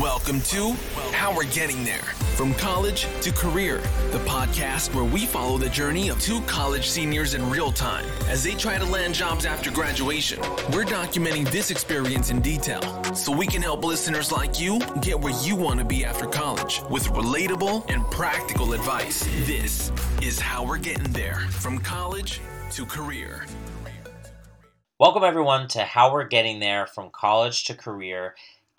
[0.00, 0.72] Welcome to
[1.12, 2.02] How We're Getting There
[2.34, 3.78] From College to Career,
[4.10, 8.42] the podcast where we follow the journey of two college seniors in real time as
[8.42, 10.40] they try to land jobs after graduation.
[10.72, 12.82] We're documenting this experience in detail
[13.14, 16.80] so we can help listeners like you get where you want to be after college
[16.90, 19.24] with relatable and practical advice.
[19.46, 22.40] This is How We're Getting There From College
[22.72, 23.46] to Career.
[24.98, 28.34] Welcome, everyone, to How We're Getting There From College to Career.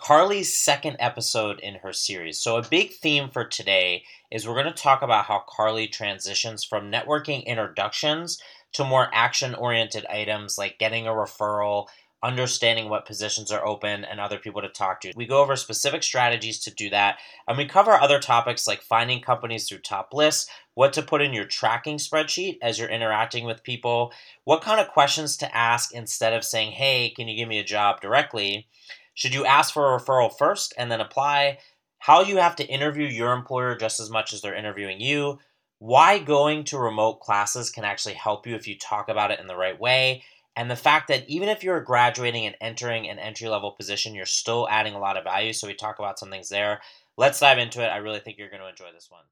[0.06, 2.40] Carly's second episode in her series.
[2.40, 6.64] So, a big theme for today is we're going to talk about how Carly transitions
[6.64, 8.40] from networking introductions
[8.74, 11.88] to more action oriented items like getting a referral,
[12.22, 15.14] understanding what positions are open, and other people to talk to.
[15.16, 19.22] We go over specific strategies to do that, and we cover other topics like finding
[19.22, 23.64] companies through top lists, what to put in your tracking spreadsheet as you're interacting with
[23.64, 24.14] people,
[24.44, 27.64] what kind of questions to ask instead of saying, Hey, can you give me a
[27.64, 28.68] job directly?
[29.16, 31.60] Should you ask for a referral first and then apply?
[32.00, 35.40] How you have to interview your employer just as much as they're interviewing you?
[35.80, 39.48] Why going to remote classes can actually help you if you talk about it in
[39.48, 40.24] the right way?
[40.58, 44.26] And the fact that even if you're graduating and entering an entry level position, you're
[44.26, 45.54] still adding a lot of value.
[45.54, 46.82] So we talk about some things there.
[47.18, 47.88] Let's dive into it.
[47.88, 49.24] I really think you're going to enjoy this one.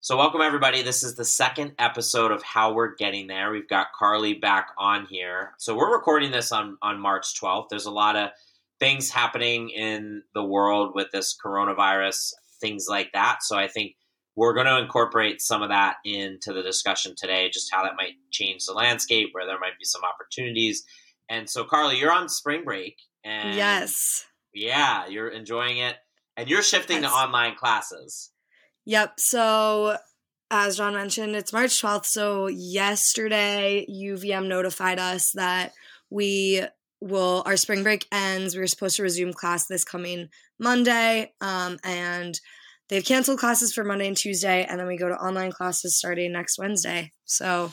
[0.00, 0.82] So, welcome everybody.
[0.82, 3.50] This is the second episode of How We're Getting There.
[3.50, 5.54] We've got Carly back on here.
[5.58, 7.68] So, we're recording this on, on March 12th.
[7.68, 8.30] There's a lot of
[8.80, 13.42] things happening in the world with this coronavirus, things like that.
[13.42, 13.96] So I think
[14.36, 18.14] we're going to incorporate some of that into the discussion today, just how that might
[18.30, 20.84] change the landscape, where there might be some opportunities.
[21.28, 22.96] And so, Carly, you're on spring break.
[23.24, 24.24] And yes.
[24.54, 25.96] Yeah, you're enjoying it.
[26.36, 27.10] And you're shifting yes.
[27.10, 28.30] to online classes.
[28.86, 29.14] Yep.
[29.18, 29.96] So,
[30.52, 32.06] as John mentioned, it's March 12th.
[32.06, 35.72] So, yesterday, UVM notified us that
[36.10, 36.62] we
[37.00, 38.54] will our spring break ends.
[38.54, 42.38] We were supposed to resume class this coming Monday, um, and
[42.88, 46.32] they've canceled classes for Monday and Tuesday, and then we go to online classes starting
[46.32, 47.12] next Wednesday.
[47.24, 47.72] So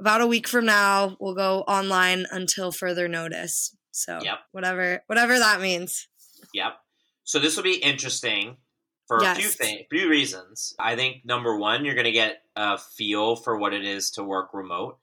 [0.00, 3.74] about a week from now, we'll go online until further notice.
[3.90, 4.38] So yep.
[4.52, 6.08] whatever whatever that means.
[6.54, 6.74] Yep.
[7.24, 8.56] So this will be interesting
[9.06, 9.36] for yes.
[9.36, 10.74] a few things, few reasons.
[10.78, 14.22] I think number one, you're going to get a feel for what it is to
[14.22, 14.98] work remote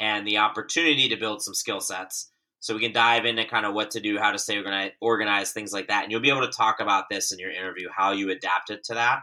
[0.00, 2.30] and the opportunity to build some skill sets
[2.60, 5.54] so we can dive into kind of what to do, how to stay organized, organized,
[5.54, 6.02] things like that.
[6.02, 8.94] And you'll be able to talk about this in your interview, how you adapted to
[8.94, 9.20] that.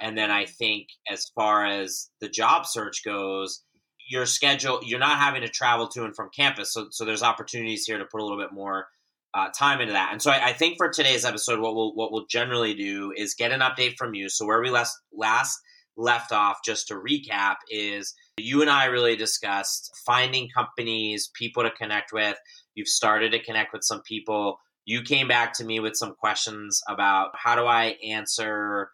[0.00, 3.64] And then I think as far as the job search goes,
[4.08, 6.72] your schedule, you're not having to travel to and from campus.
[6.72, 8.86] So, so there's opportunities here to put a little bit more
[9.34, 10.10] uh, time into that.
[10.12, 13.34] And so I, I, think for today's episode, what we'll, what we'll generally do is
[13.34, 14.30] get an update from you.
[14.30, 15.60] So where we last, last
[15.98, 21.70] left off, just to recap, is you and I really discussed finding companies, people to
[21.70, 22.38] connect with,
[22.78, 24.60] You've started to connect with some people.
[24.84, 28.90] You came back to me with some questions about how do I answer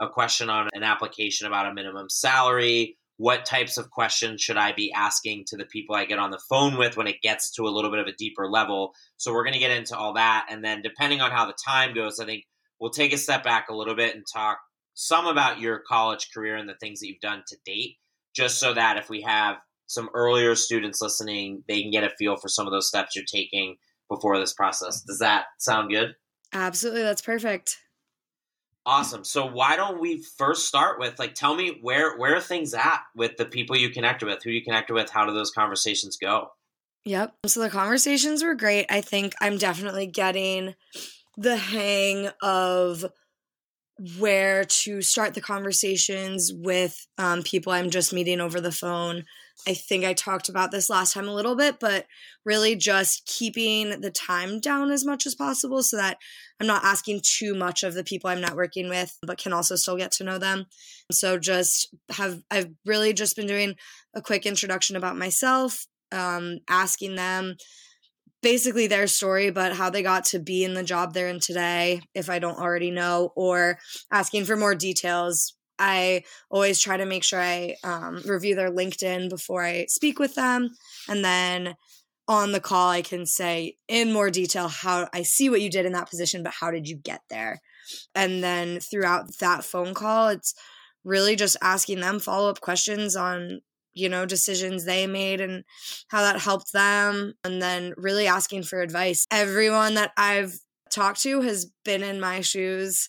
[0.00, 2.98] a question on an application about a minimum salary?
[3.18, 6.40] What types of questions should I be asking to the people I get on the
[6.48, 8.94] phone with when it gets to a little bit of a deeper level?
[9.16, 10.48] So we're going to get into all that.
[10.50, 12.42] And then depending on how the time goes, I think
[12.80, 14.58] we'll take a step back a little bit and talk
[14.94, 17.98] some about your college career and the things that you've done to date,
[18.34, 19.58] just so that if we have
[19.90, 23.24] some earlier students listening, they can get a feel for some of those steps you're
[23.24, 23.76] taking
[24.08, 25.02] before this process.
[25.02, 26.14] Does that sound good?
[26.52, 27.02] Absolutely.
[27.02, 27.76] That's perfect.
[28.86, 29.24] Awesome.
[29.24, 33.00] So why don't we first start with like tell me where where are things at
[33.16, 36.50] with the people you connected with, who you connected with, how do those conversations go?
[37.04, 37.34] Yep.
[37.46, 38.86] So the conversations were great.
[38.90, 40.74] I think I'm definitely getting
[41.36, 43.04] the hang of
[44.18, 49.24] where to start the conversations with um, people I'm just meeting over the phone.
[49.66, 52.06] I think I talked about this last time a little bit, but
[52.44, 56.18] really just keeping the time down as much as possible so that
[56.60, 59.96] I'm not asking too much of the people I'm networking with, but can also still
[59.96, 60.66] get to know them.
[61.12, 63.74] So just have, I've really just been doing
[64.14, 67.56] a quick introduction about myself, um, asking them
[68.42, 72.00] basically their story, but how they got to be in the job they're in today,
[72.14, 73.78] if I don't already know, or
[74.10, 75.54] asking for more details.
[75.80, 80.34] I always try to make sure I um, review their LinkedIn before I speak with
[80.34, 80.70] them.
[81.08, 81.74] And then
[82.28, 85.86] on the call, I can say in more detail how I see what you did
[85.86, 87.60] in that position, but how did you get there?
[88.14, 90.54] And then throughout that phone call, it's
[91.02, 93.62] really just asking them follow up questions on
[93.92, 95.64] you know, decisions they made and
[96.08, 97.34] how that helped them.
[97.44, 99.26] And then really asking for advice.
[99.30, 100.54] Everyone that I've
[100.90, 103.08] talked to has been in my shoes,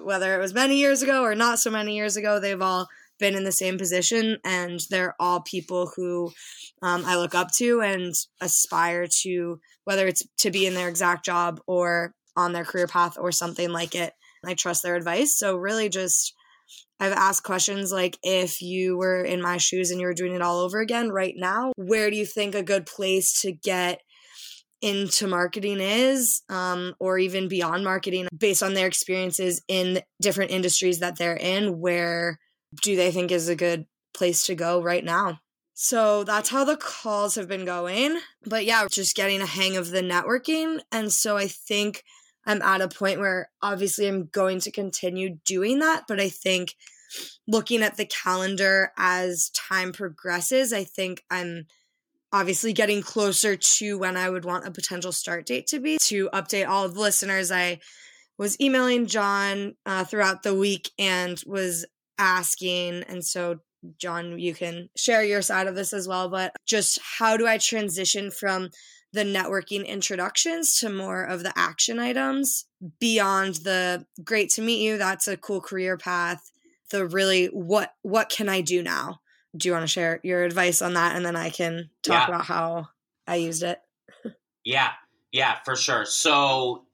[0.00, 3.34] whether it was many years ago or not so many years ago, they've all been
[3.34, 4.38] in the same position.
[4.44, 6.32] And they're all people who
[6.82, 11.24] um, I look up to and aspire to, whether it's to be in their exact
[11.24, 14.12] job or on their career path or something like it.
[14.46, 15.36] I trust their advice.
[15.36, 16.34] So really just
[17.00, 20.42] I've asked questions like if you were in my shoes and you were doing it
[20.42, 24.00] all over again right now, where do you think a good place to get
[24.80, 31.00] into marketing is, um, or even beyond marketing, based on their experiences in different industries
[31.00, 31.80] that they're in?
[31.80, 32.38] Where
[32.82, 35.40] do they think is a good place to go right now?
[35.74, 38.18] So that's how the calls have been going.
[38.44, 40.80] But yeah, just getting a hang of the networking.
[40.90, 42.02] And so I think
[42.44, 46.04] I'm at a point where obviously I'm going to continue doing that.
[46.08, 46.74] But I think
[47.46, 51.66] looking at the calendar as time progresses, I think I'm
[52.32, 55.98] obviously getting closer to when I would want a potential start date to be.
[56.02, 57.80] To update all of the listeners, I
[58.38, 61.86] was emailing John uh, throughout the week and was
[62.18, 63.60] asking, and so
[63.98, 67.58] John, you can share your side of this as well, but just how do I
[67.58, 68.70] transition from
[69.12, 72.66] the networking introductions to more of the action items
[73.00, 76.50] beyond the great to meet you, that's a cool career path,
[76.90, 79.20] the really what what can I do now?
[79.58, 82.34] Do you want to share your advice on that and then I can talk yeah.
[82.34, 82.88] about how
[83.26, 83.80] I used it?
[84.64, 84.92] yeah,
[85.32, 86.04] yeah, for sure.
[86.04, 86.84] So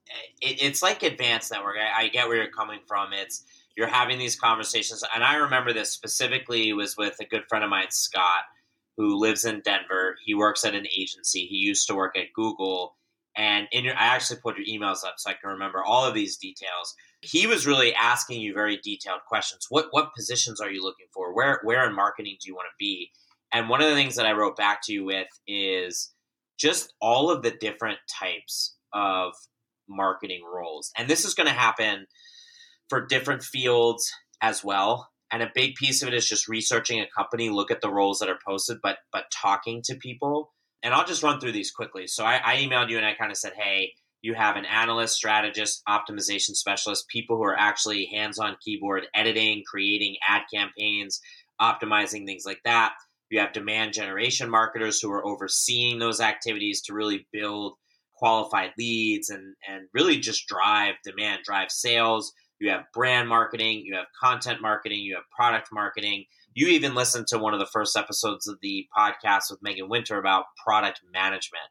[0.41, 1.75] it, it's like advanced network.
[1.77, 3.13] I, I, get where you're coming from.
[3.13, 3.43] It's
[3.77, 7.69] you're having these conversations, and I remember this specifically was with a good friend of
[7.69, 8.43] mine, Scott,
[8.97, 10.15] who lives in Denver.
[10.23, 11.45] He works at an agency.
[11.45, 12.95] He used to work at Google,
[13.35, 16.13] and in your, I actually put your emails up so I can remember all of
[16.13, 16.95] these details
[17.25, 19.67] he was really asking you very detailed questions.
[19.69, 21.35] What what positions are you looking for?
[21.35, 23.11] Where where in marketing do you want to be?
[23.51, 26.13] And one of the things that I wrote back to you with is
[26.57, 29.33] just all of the different types of
[29.87, 30.91] marketing roles.
[30.97, 32.07] And this is going to happen
[32.89, 34.11] for different fields
[34.41, 35.09] as well.
[35.31, 38.19] And a big piece of it is just researching a company, look at the roles
[38.19, 40.53] that are posted, but but talking to people.
[40.83, 42.07] And I'll just run through these quickly.
[42.07, 43.93] So I, I emailed you and I kind of said, hey,
[44.25, 49.61] you have an analyst, strategist, optimization specialist, people who are actually hands on keyboard editing,
[49.67, 51.21] creating ad campaigns,
[51.61, 52.93] optimizing things like that.
[53.29, 57.75] You have demand generation marketers who are overseeing those activities to really build
[58.15, 62.33] qualified leads and, and really just drive demand, drive sales.
[62.59, 66.25] You have brand marketing, you have content marketing, you have product marketing.
[66.55, 70.17] You even listened to one of the first episodes of the podcast with Megan Winter
[70.17, 71.69] about product management.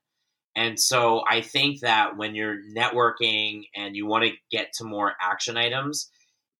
[0.57, 5.13] And so I think that when you're networking and you want to get to more
[5.21, 6.11] action items,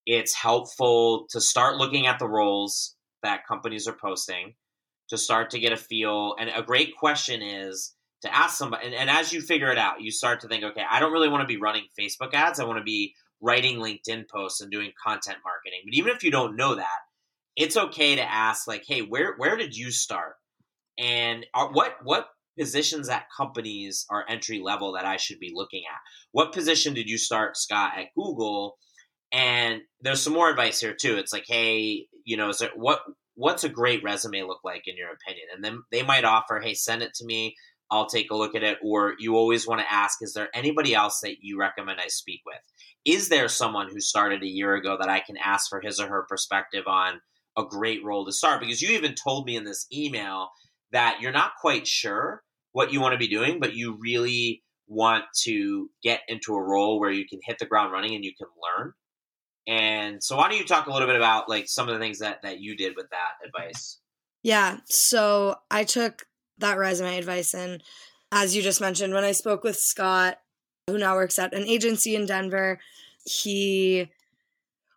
[0.07, 4.55] it's helpful to start looking at the roles that companies are posting
[5.11, 6.35] to start to get a feel.
[6.39, 10.01] And a great question is to ask somebody, and, and as you figure it out,
[10.01, 12.59] you start to think, okay, I don't really want to be running Facebook ads.
[12.59, 15.81] I want to be writing LinkedIn posts and doing content marketing.
[15.85, 16.99] But even if you don't know that,
[17.57, 20.35] it's okay to ask, like, hey, where where did you start?
[20.99, 22.27] And are, what what
[22.59, 26.01] positions at companies are entry level that I should be looking at?
[26.33, 28.77] What position did you start, Scott, at Google?
[29.33, 31.17] And there's some more advice here too.
[31.17, 33.01] It's like, hey, you know, is it what
[33.35, 35.47] what's a great resume look like in your opinion?
[35.55, 37.57] And then they might offer, hey, send it to me.
[37.91, 38.79] I'll take a look at it.
[38.83, 42.41] Or you always want to ask, is there anybody else that you recommend I speak
[42.47, 42.61] with?
[43.05, 46.09] Is there someone who started a year ago that I can ask for his or
[46.09, 47.21] her perspective on
[47.57, 48.61] a great role to start?
[48.61, 50.49] Because you even told me in this email
[50.95, 52.43] that you're not quite sure
[52.73, 57.01] what you want to be doing, but you really want to get into a role
[57.01, 58.93] where you can hit the ground running and you can learn.
[59.67, 62.21] And so why don't you talk a little bit about like some of the things
[62.21, 63.99] that that you did with that advice?
[64.43, 66.27] Yeah, so I took
[66.59, 67.83] that resume advice and
[68.31, 70.39] as you just mentioned when I spoke with Scott
[70.87, 72.79] who now works at an agency in Denver,
[73.25, 74.11] he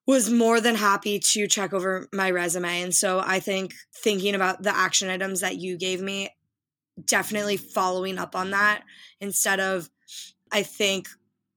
[0.08, 2.82] was more than happy to check over my resume.
[2.82, 6.30] And so I think thinking about the action items that you gave me,
[7.06, 8.84] definitely following up on that
[9.20, 9.90] instead of,
[10.52, 11.08] I think,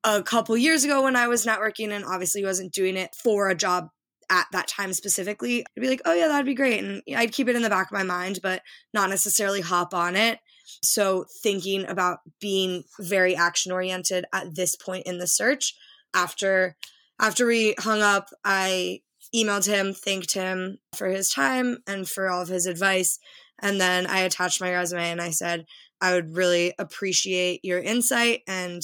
[0.02, 3.54] a couple years ago when I was networking and obviously wasn't doing it for a
[3.54, 3.88] job
[4.30, 6.82] at that time specifically, I'd be like, oh yeah, that'd be great.
[6.82, 10.16] And I'd keep it in the back of my mind, but not necessarily hop on
[10.16, 10.38] it.
[10.82, 15.74] So thinking about being very action oriented at this point in the search
[16.14, 16.76] after
[17.20, 19.00] after we hung up, I
[19.34, 23.18] emailed him, thanked him for his time and for all of his advice.
[23.60, 25.66] And then I attached my resume and I said,
[26.00, 28.82] I would really appreciate your insight and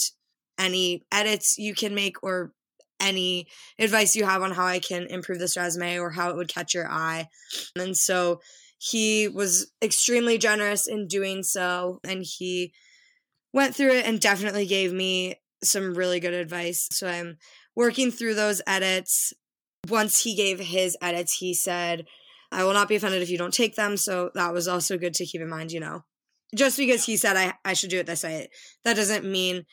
[0.59, 2.53] any edits you can make or
[3.01, 3.47] any
[3.79, 6.75] advice you have on how I can improve this resume or how it would catch
[6.75, 7.29] your eye.
[7.75, 8.41] And so
[8.79, 12.01] he was extremely generous in doing so.
[12.05, 12.73] And he
[13.53, 16.89] went through it and definitely gave me some really good advice.
[16.91, 17.39] So I'm
[17.77, 19.33] working through those edits.
[19.89, 22.07] Once he gave his edits, he said,
[22.51, 23.97] I will not be offended if you don't take them.
[23.97, 26.05] So that was also good to keep in mind, you know.
[26.55, 28.49] Just because he said I, I should do it this way,
[28.85, 29.65] that doesn't mean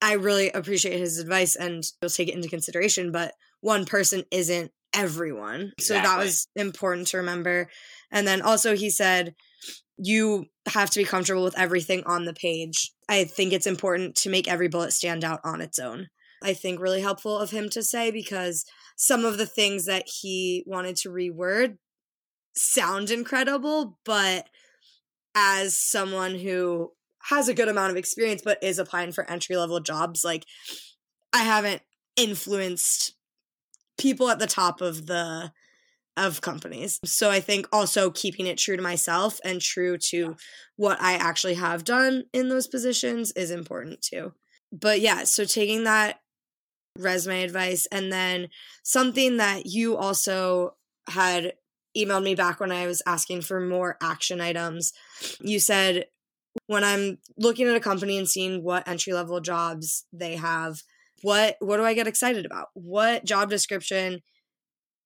[0.00, 4.72] I really appreciate his advice and we'll take it into consideration, but one person isn't
[4.92, 5.72] everyone.
[5.78, 5.84] Exactly.
[5.84, 7.68] So that was important to remember.
[8.10, 9.34] And then also he said,
[9.96, 12.92] you have to be comfortable with everything on the page.
[13.08, 16.08] I think it's important to make every bullet stand out on its own.
[16.42, 18.64] I think really helpful of him to say because
[18.96, 21.78] some of the things that he wanted to reword
[22.54, 24.46] sound incredible, but
[25.34, 26.92] as someone who
[27.24, 30.44] has a good amount of experience but is applying for entry level jobs, like
[31.32, 31.82] I haven't
[32.16, 33.14] influenced
[33.98, 35.52] people at the top of the
[36.16, 37.00] of companies.
[37.04, 40.36] So I think also keeping it true to myself and true to
[40.76, 44.34] what I actually have done in those positions is important too.
[44.70, 46.20] But yeah, so taking that
[46.98, 48.48] resume advice and then
[48.82, 50.76] something that you also
[51.08, 51.54] had
[51.96, 54.92] emailed me back when I was asking for more action items.
[55.40, 56.06] You said
[56.66, 60.82] when I'm looking at a company and seeing what entry level jobs they have,
[61.22, 62.68] what what do I get excited about?
[62.74, 64.20] What job description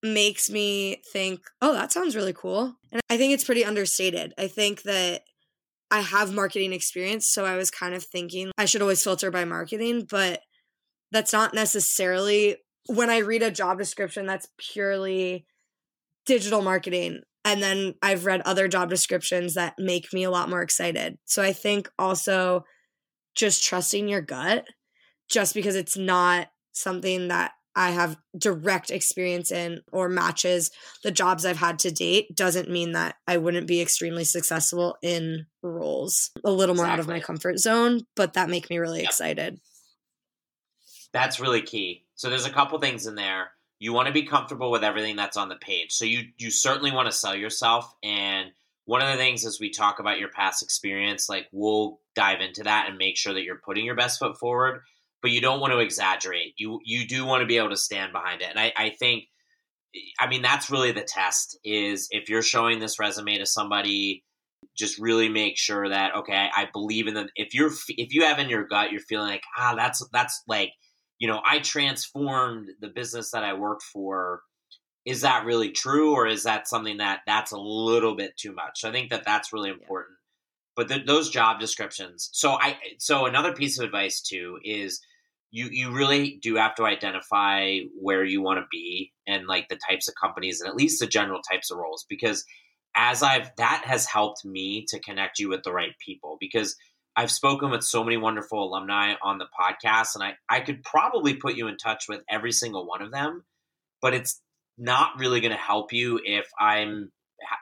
[0.03, 4.33] makes me think, "Oh, that sounds really cool." And I think it's pretty understated.
[4.39, 5.23] I think that
[5.91, 9.45] I have marketing experience, so I was kind of thinking I should always filter by
[9.45, 10.43] marketing, but
[11.13, 15.47] that's not necessarily when I read a job description that's purely
[16.25, 17.23] digital marketing.
[17.45, 21.19] And then I've read other job descriptions that make me a lot more excited.
[21.25, 22.65] So I think also
[23.35, 24.67] just trusting your gut,
[25.29, 30.71] just because it's not something that I have direct experience in or matches
[31.05, 35.47] the jobs I've had to date doesn't mean that I wouldn't be extremely successful in
[35.63, 36.93] roles a little more exactly.
[36.93, 39.11] out of my comfort zone, but that make me really yep.
[39.11, 39.61] excited.
[41.17, 42.05] That's really key.
[42.15, 45.37] So there's a couple things in there you want to be comfortable with everything that's
[45.37, 45.93] on the page.
[45.93, 48.51] So you you certainly want to sell yourself and
[48.85, 52.63] one of the things as we talk about your past experience, like we'll dive into
[52.63, 54.83] that and make sure that you're putting your best foot forward,
[55.23, 56.55] but you don't want to exaggerate.
[56.57, 58.49] You you do want to be able to stand behind it.
[58.51, 59.25] And I, I think
[60.21, 64.23] I mean that's really the test is if you're showing this resume to somebody
[64.77, 68.39] just really make sure that okay i believe in them if you're if you have
[68.39, 70.73] in your gut you're feeling like ah that's that's like
[71.19, 74.43] you know, I transformed the business that I worked for.
[75.05, 78.81] Is that really true, or is that something that that's a little bit too much?
[78.81, 80.17] So I think that that's really important.
[80.19, 80.75] Yeah.
[80.75, 82.29] But the, those job descriptions.
[82.33, 85.01] So I so another piece of advice too is
[85.51, 89.79] you you really do have to identify where you want to be and like the
[89.89, 92.45] types of companies and at least the general types of roles because
[92.97, 96.77] as I've that has helped me to connect you with the right people because
[97.17, 101.35] I've spoken with so many wonderful alumni on the podcast, and I, I could probably
[101.35, 103.45] put you in touch with every single one of them,
[104.03, 104.41] but it's
[104.77, 107.11] not really going to help you if I'm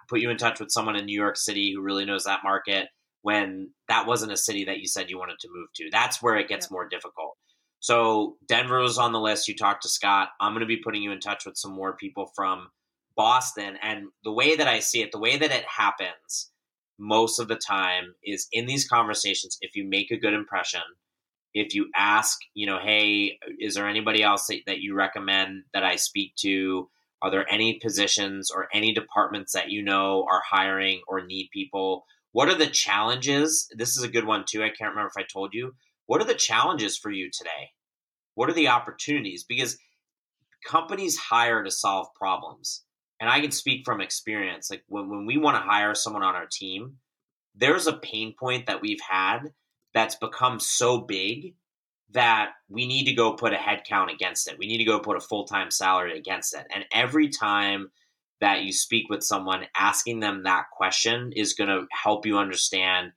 [0.08, 2.88] put you in touch with someone in New York City who really knows that market
[3.22, 5.88] when that wasn't a city that you said you wanted to move to.
[5.90, 7.36] That's where it gets more difficult.
[7.80, 9.48] So Denver was on the list.
[9.48, 10.28] You talked to Scott.
[10.40, 12.68] I'm going to be putting you in touch with some more people from
[13.16, 13.76] Boston.
[13.82, 16.50] And the way that I see it, the way that it happens
[16.98, 20.82] most of the time is in these conversations if you make a good impression
[21.54, 25.84] if you ask you know hey is there anybody else that, that you recommend that
[25.84, 26.88] i speak to?
[27.22, 32.04] Are there any positions or any departments that you know are hiring or need people?
[32.32, 33.66] What are the challenges?
[33.74, 35.74] This is a good one too i can't remember if i told you.
[36.06, 37.70] What are the challenges for you today?
[38.34, 39.44] What are the opportunities?
[39.44, 39.78] Because
[40.66, 42.82] companies hire to solve problems
[43.20, 44.70] and I can speak from experience.
[44.70, 46.98] Like when, when we want to hire someone on our team,
[47.54, 49.52] there's a pain point that we've had
[49.92, 51.54] that's become so big
[52.10, 54.58] that we need to go put a head count against it.
[54.58, 56.66] We need to go put a full time salary against it.
[56.74, 57.90] And every time
[58.40, 63.12] that you speak with someone, asking them that question is going to help you understand.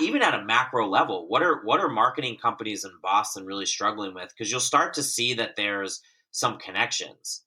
[0.00, 4.14] Even at a macro level, what are what are marketing companies in Boston really struggling
[4.14, 4.28] with?
[4.30, 7.42] Because you'll start to see that there's some connections,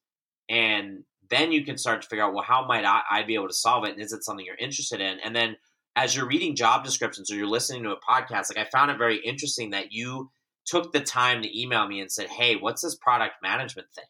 [0.50, 3.48] and then you can start to figure out, well, how might I, I be able
[3.48, 3.94] to solve it?
[3.94, 5.18] And is it something you're interested in?
[5.24, 5.56] And then
[5.96, 8.98] as you're reading job descriptions or you're listening to a podcast, like I found it
[8.98, 10.30] very interesting that you
[10.66, 14.06] took the time to email me and said, hey, what's this product management thing?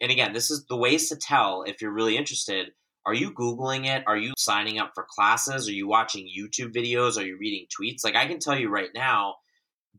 [0.00, 2.72] And again, this is the ways to tell if you're really interested.
[3.06, 4.04] Are you Googling it?
[4.06, 5.68] Are you signing up for classes?
[5.68, 7.16] Are you watching YouTube videos?
[7.16, 8.04] Are you reading tweets?
[8.04, 9.36] Like I can tell you right now,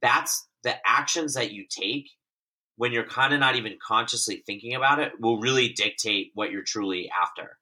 [0.02, 2.10] that's the actions that you take
[2.76, 6.64] when you're kind of not even consciously thinking about it will really dictate what you're
[6.64, 7.58] truly after.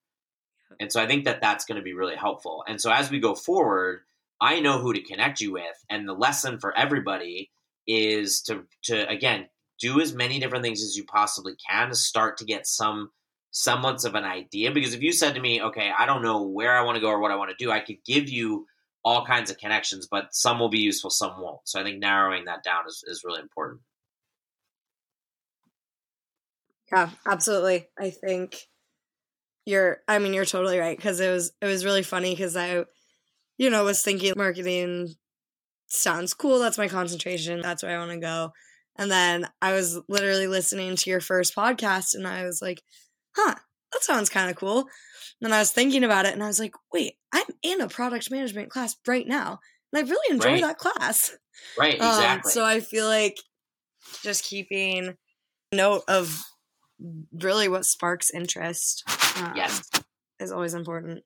[0.79, 2.63] And so I think that that's going to be really helpful.
[2.67, 4.01] And so as we go forward,
[4.39, 7.51] I know who to connect you with, and the lesson for everybody
[7.87, 9.47] is to to again
[9.79, 13.11] do as many different things as you possibly can to start to get some
[13.51, 14.71] semblance of an idea.
[14.71, 17.09] Because if you said to me, "Okay, I don't know where I want to go
[17.09, 18.65] or what I want to do," I could give you
[19.03, 21.61] all kinds of connections, but some will be useful, some won't.
[21.65, 23.81] So I think narrowing that down is, is really important.
[26.91, 27.87] Yeah, absolutely.
[27.99, 28.57] I think
[29.65, 32.83] you're I mean you're totally right cuz it was it was really funny cuz I
[33.57, 35.15] you know was thinking marketing
[35.87, 38.51] sounds cool, that's my concentration, that's where I want to go.
[38.97, 42.81] And then I was literally listening to your first podcast and I was like,
[43.35, 43.55] "Huh,
[43.93, 44.85] that sounds kind of cool."
[45.41, 48.31] And I was thinking about it and I was like, "Wait, I'm in a product
[48.31, 49.59] management class right now."
[49.91, 50.61] And I really enjoy right.
[50.63, 51.35] that class.
[51.77, 52.49] Right, exactly.
[52.49, 53.37] Um, so I feel like
[54.23, 55.17] just keeping
[55.71, 56.43] note of
[57.33, 59.03] really what sparks interest.
[59.37, 59.89] Um, yes,
[60.39, 61.23] is always important.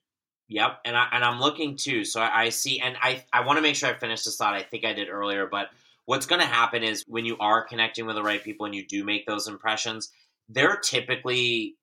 [0.48, 2.04] Yep, and I and I'm looking too.
[2.04, 4.54] So I, I see, and I I want to make sure I finish this thought.
[4.54, 5.68] I think I did earlier, but
[6.04, 8.86] what's going to happen is when you are connecting with the right people and you
[8.86, 10.10] do make those impressions,
[10.48, 11.76] they're typically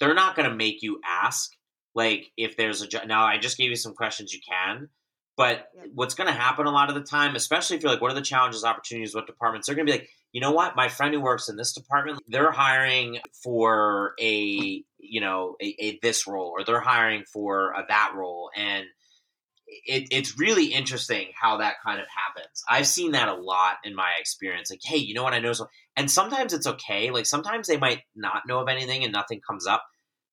[0.00, 1.52] they're not going to make you ask
[1.94, 3.06] like if there's a job.
[3.06, 4.88] Now I just gave you some questions you can,
[5.40, 8.10] but what's going to happen a lot of the time, especially if you're like, what
[8.10, 9.66] are the challenges, opportunities, what departments?
[9.66, 12.20] They're going to be like, you know what, my friend who works in this department,
[12.28, 17.86] they're hiring for a, you know, a, a this role, or they're hiring for a
[17.88, 18.84] that role, and
[19.66, 22.62] it, it's really interesting how that kind of happens.
[22.68, 24.68] I've seen that a lot in my experience.
[24.68, 25.32] Like, hey, you know what?
[25.32, 27.10] I know so, and sometimes it's okay.
[27.10, 29.84] Like sometimes they might not know of anything and nothing comes up.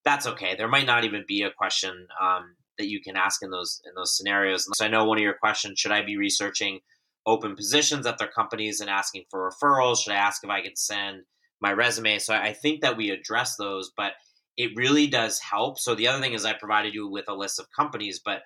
[0.04, 0.56] That's okay.
[0.58, 3.94] There might not even be a question um, that you can ask in those in
[3.96, 4.68] those scenarios.
[4.76, 6.80] So I know one of your questions: Should I be researching
[7.26, 10.00] open positions at their companies and asking for referrals?
[10.00, 11.24] Should I ask if I can send
[11.60, 12.20] my resume?
[12.20, 14.14] So I think that we address those, but
[14.56, 15.78] it really does help.
[15.78, 18.42] So the other thing is I provided you with a list of companies, but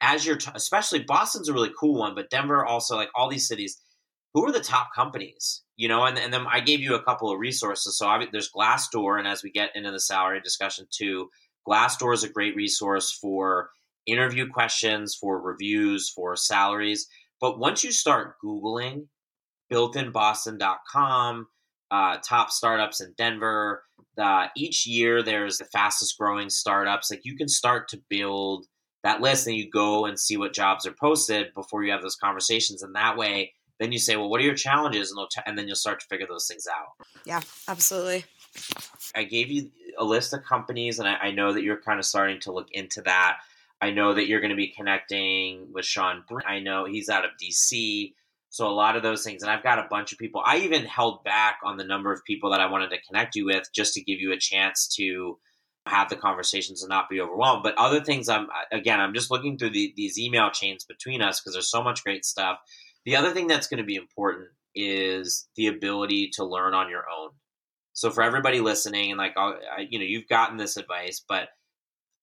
[0.00, 3.46] as you're, t- especially Boston's a really cool one, but Denver also, like all these
[3.46, 3.80] cities,
[4.34, 5.62] who are the top companies?
[5.76, 7.96] You know, and, and then I gave you a couple of resources.
[7.96, 11.30] So I, there's Glassdoor, and as we get into the salary discussion too,
[11.68, 13.70] Glassdoor is a great resource for
[14.06, 17.06] interview questions, for reviews, for salaries.
[17.40, 19.06] But once you start Googling
[19.72, 21.46] builtinboston.com,
[21.90, 23.84] uh, top startups in Denver,
[24.18, 27.10] uh, each year there's the fastest growing startups.
[27.10, 28.66] Like you can start to build
[29.02, 32.16] that list and you go and see what jobs are posted before you have those
[32.16, 32.82] conversations.
[32.82, 35.10] And that way, then you say, well, what are your challenges?
[35.10, 37.06] And, t- and then you'll start to figure those things out.
[37.24, 38.24] Yeah, absolutely.
[39.14, 42.04] I gave you a list of companies, and I, I know that you're kind of
[42.04, 43.38] starting to look into that.
[43.80, 46.22] I know that you're going to be connecting with Sean.
[46.46, 48.14] I know he's out of DC.
[48.50, 50.42] So a lot of those things, and I've got a bunch of people.
[50.44, 53.46] I even held back on the number of people that I wanted to connect you
[53.46, 55.38] with just to give you a chance to
[55.86, 57.62] have the conversations and not be overwhelmed.
[57.62, 61.40] But other things, I'm again, I'm just looking through the, these email chains between us
[61.40, 62.58] because there's so much great stuff.
[63.04, 67.04] The other thing that's going to be important is the ability to learn on your
[67.08, 67.30] own.
[67.92, 71.48] So for everybody listening, and like, I, you know, you've gotten this advice, but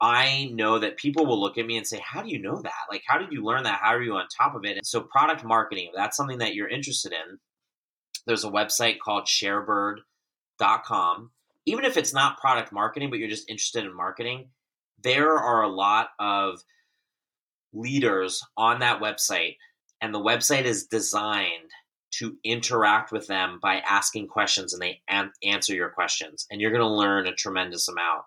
[0.01, 2.85] I know that people will look at me and say, How do you know that?
[2.89, 3.79] Like, how did you learn that?
[3.81, 4.77] How are you on top of it?
[4.77, 7.37] And so, product marketing, that's something that you're interested in,
[8.25, 11.31] there's a website called sharebird.com.
[11.65, 14.49] Even if it's not product marketing, but you're just interested in marketing,
[15.03, 16.61] there are a lot of
[17.73, 19.57] leaders on that website,
[20.01, 21.71] and the website is designed
[22.11, 26.45] to interact with them by asking questions and they an- answer your questions.
[26.49, 28.23] And you're going to learn a tremendous amount.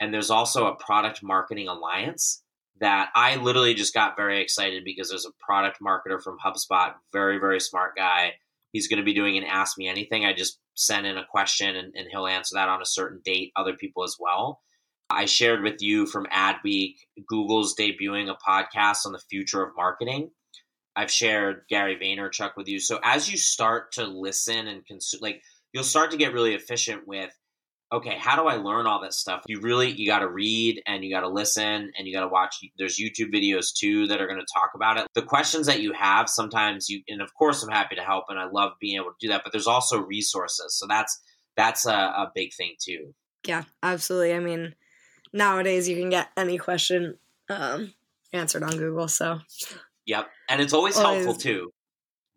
[0.00, 2.42] And there's also a product marketing alliance
[2.80, 7.38] that I literally just got very excited because there's a product marketer from HubSpot, very,
[7.38, 8.34] very smart guy.
[8.72, 10.26] He's going to be doing an Ask Me Anything.
[10.26, 13.52] I just send in a question and, and he'll answer that on a certain date,
[13.56, 14.60] other people as well.
[15.08, 20.30] I shared with you from Adweek, Google's debuting a podcast on the future of marketing.
[20.96, 22.80] I've shared Gary Vaynerchuk with you.
[22.80, 27.06] So as you start to listen and consume, like you'll start to get really efficient
[27.06, 27.30] with
[27.92, 29.42] okay, how do I learn all this stuff?
[29.46, 32.28] You really you got to read and you got to listen and you got to
[32.28, 32.56] watch.
[32.78, 35.06] There's YouTube videos too that are going to talk about it.
[35.14, 38.38] The questions that you have, sometimes you, and of course, I'm happy to help and
[38.38, 39.42] I love being able to do that.
[39.44, 41.20] But there's also resources, so that's
[41.56, 43.14] that's a, a big thing too.
[43.46, 44.34] Yeah, absolutely.
[44.34, 44.74] I mean,
[45.32, 47.94] nowadays you can get any question um,
[48.32, 49.08] answered on Google.
[49.08, 49.40] So,
[50.06, 51.70] yep, and it's always, always helpful too.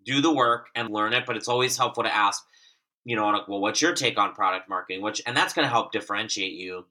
[0.06, 2.44] Do the work and learn it, but it's always helpful to ask
[3.06, 5.02] you know, on well, what's your take on product marketing?
[5.02, 6.86] Which and that's going to help differentiate you.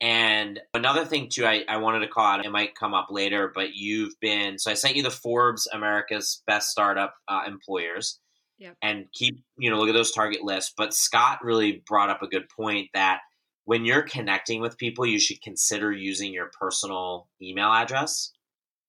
[0.00, 2.46] And another thing too, I, I wanted to call out.
[2.46, 6.42] It might come up later, but you've been so I sent you the Forbes America's
[6.46, 8.20] Best Startup uh, Employers.
[8.58, 8.76] Yep.
[8.82, 10.72] And keep you know look at those target lists.
[10.76, 13.20] But Scott really brought up a good point that
[13.64, 18.32] when you're connecting with people, you should consider using your personal email address.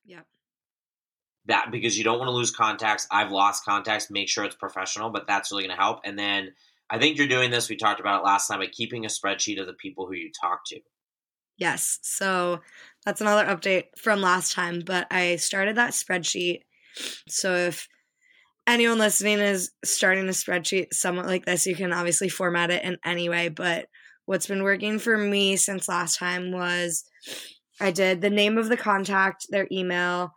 [0.05, 0.25] Yep
[1.51, 3.07] that because you don't want to lose contacts.
[3.11, 4.09] I've lost contacts.
[4.09, 5.99] Make sure it's professional, but that's really going to help.
[6.03, 6.53] And then
[6.89, 7.69] I think you're doing this.
[7.69, 10.31] We talked about it last time by keeping a spreadsheet of the people who you
[10.41, 10.79] talk to.
[11.57, 11.99] Yes.
[12.01, 12.61] So
[13.05, 16.61] that's another update from last time, but I started that spreadsheet.
[17.27, 17.87] So if
[18.65, 22.97] anyone listening is starting a spreadsheet somewhat like this, you can obviously format it in
[23.05, 23.49] any way.
[23.49, 23.87] But
[24.25, 27.03] what's been working for me since last time was
[27.79, 30.33] I did the name of the contact, their email.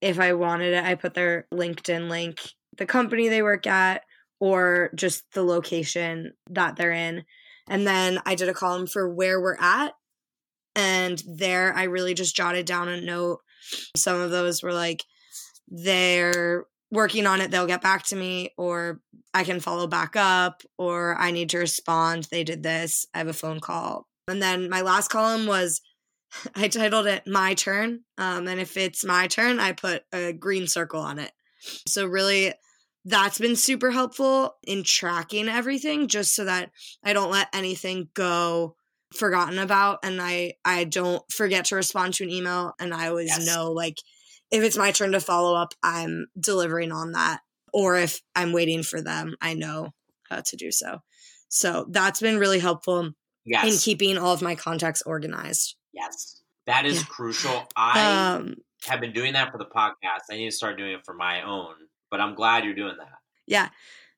[0.00, 2.40] If I wanted it, I put their LinkedIn link,
[2.78, 4.02] the company they work at,
[4.38, 7.24] or just the location that they're in.
[7.68, 9.92] And then I did a column for where we're at.
[10.74, 13.40] And there I really just jotted down a note.
[13.96, 15.04] Some of those were like,
[15.68, 19.00] they're working on it, they'll get back to me, or
[19.32, 22.28] I can follow back up, or I need to respond.
[22.30, 23.06] They did this.
[23.14, 24.08] I have a phone call.
[24.26, 25.80] And then my last column was
[26.54, 28.00] I titled it My Turn.
[28.18, 31.32] Um, and if it's my turn, I put a green circle on it.
[31.86, 32.54] So, really,
[33.04, 36.70] that's been super helpful in tracking everything just so that
[37.04, 38.76] I don't let anything go
[39.12, 43.28] forgotten about and I I don't forget to respond to an email and I always
[43.28, 43.44] yes.
[43.44, 43.96] know like
[44.50, 47.40] if it's my turn to follow up, I'm delivering on that.
[47.72, 49.90] Or if I'm waiting for them, I know
[50.28, 50.98] how to do so.
[51.48, 53.10] So that's been really helpful
[53.44, 53.64] yes.
[53.64, 55.76] in keeping all of my contacts organized.
[55.92, 56.42] Yes.
[56.66, 57.06] That is yeah.
[57.08, 57.66] crucial.
[57.76, 60.30] I um, have been doing that for the podcast.
[60.30, 61.74] I need to start doing it for my own,
[62.10, 63.18] but I'm glad you're doing that.
[63.46, 63.68] Yeah.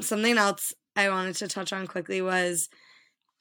[0.01, 2.69] Something else I wanted to touch on quickly was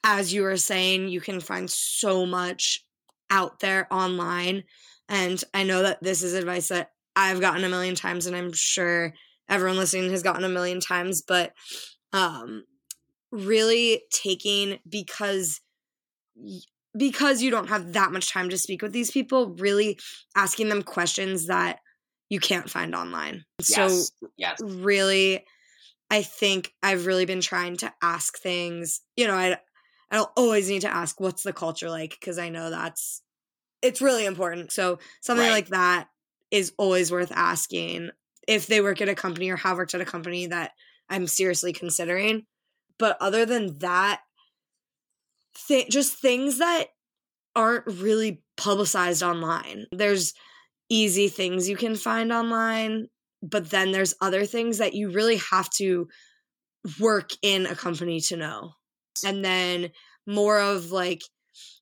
[0.04, 2.84] as you were saying, you can find so much
[3.30, 4.64] out there online
[5.12, 8.52] and I know that this is advice that I've gotten a million times, and I'm
[8.52, 9.12] sure
[9.48, 11.52] everyone listening has gotten a million times, but
[12.12, 12.64] um,
[13.30, 15.60] really taking because
[16.96, 19.98] because you don't have that much time to speak with these people, really
[20.36, 21.80] asking them questions that
[22.28, 23.44] you can't find online.
[23.58, 24.12] Yes.
[24.12, 24.58] So yes.
[24.62, 25.44] really
[26.12, 29.56] I think I've really been trying to ask things, you know, I
[30.10, 33.22] I don't always need to ask what's the culture like because I know that's
[33.80, 34.72] it's really important.
[34.72, 35.52] So something right.
[35.52, 36.08] like that
[36.50, 38.10] is always worth asking
[38.46, 40.72] if they work at a company or have worked at a company that
[41.08, 42.44] I'm seriously considering.
[42.98, 44.20] But other than that,
[45.68, 46.86] th- just things that
[47.54, 49.86] aren't really publicized online.
[49.92, 50.34] There's
[50.88, 53.08] easy things you can find online,
[53.42, 56.08] but then there's other things that you really have to
[57.00, 58.72] work in a company to know.
[59.24, 59.90] And then
[60.26, 61.22] more of like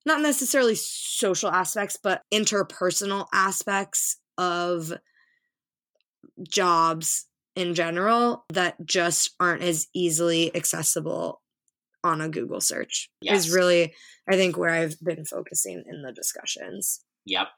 [0.07, 4.93] not necessarily social aspects, but interpersonal aspects of
[6.49, 11.40] jobs in general that just aren't as easily accessible
[12.03, 13.47] on a Google search yes.
[13.47, 13.95] is really,
[14.29, 17.01] I think, where I've been focusing in the discussions.
[17.27, 17.49] Yep.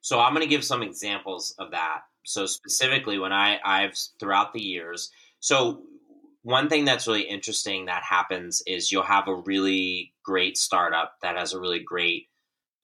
[0.00, 2.00] So I'm going to give some examples of that.
[2.24, 5.82] So specifically, when I I've throughout the years, so
[6.42, 11.36] one thing that's really interesting that happens is you'll have a really great startup that
[11.36, 12.28] has a really great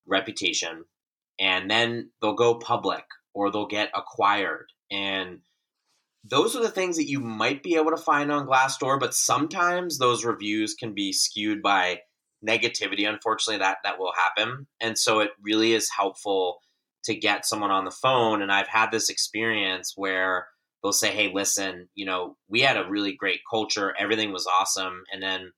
[0.07, 0.85] reputation
[1.39, 5.41] and then they'll go public or they'll get acquired and
[6.29, 9.99] those are the things that you might be able to find on glassdoor but sometimes
[9.99, 11.99] those reviews can be skewed by
[12.47, 16.59] negativity unfortunately that that will happen and so it really is helpful
[17.05, 20.47] to get someone on the phone and i've had this experience where
[20.83, 25.03] they'll say, "Hey, listen, you know, we had a really great culture, everything was awesome,
[25.13, 25.51] and then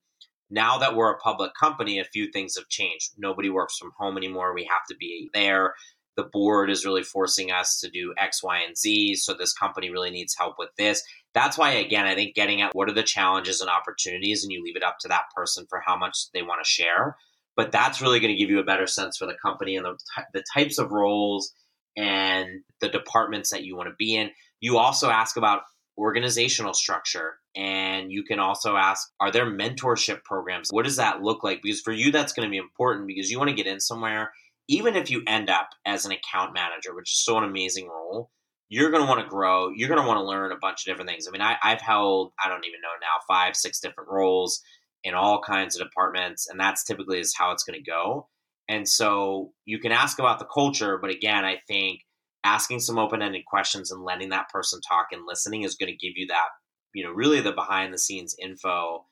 [0.49, 3.11] now that we're a public company, a few things have changed.
[3.17, 4.55] Nobody works from home anymore.
[4.55, 5.75] We have to be there.
[6.15, 9.15] The board is really forcing us to do X, Y, and Z.
[9.15, 11.03] So this company really needs help with this.
[11.33, 14.63] That's why, again, I think getting at what are the challenges and opportunities, and you
[14.63, 17.15] leave it up to that person for how much they want to share.
[17.55, 19.97] But that's really going to give you a better sense for the company and the,
[20.33, 21.53] the types of roles
[21.97, 24.31] and the departments that you want to be in.
[24.61, 25.63] You also ask about
[25.99, 31.43] organizational structure and you can also ask are there mentorship programs what does that look
[31.43, 33.81] like because for you that's going to be important because you want to get in
[33.81, 34.31] somewhere
[34.69, 38.29] even if you end up as an account manager which is so an amazing role
[38.69, 40.85] you're going to want to grow you're going to want to learn a bunch of
[40.85, 41.27] different things.
[41.27, 44.61] I mean I, i've held i don't even know now five six different roles
[45.03, 48.27] in all kinds of departments and that's typically is how it's going to go.
[48.67, 52.01] And so you can ask about the culture but again i think
[52.43, 56.13] asking some open-ended questions and letting that person talk and listening is going to give
[56.15, 56.47] you that
[56.93, 59.05] you know really the behind the scenes info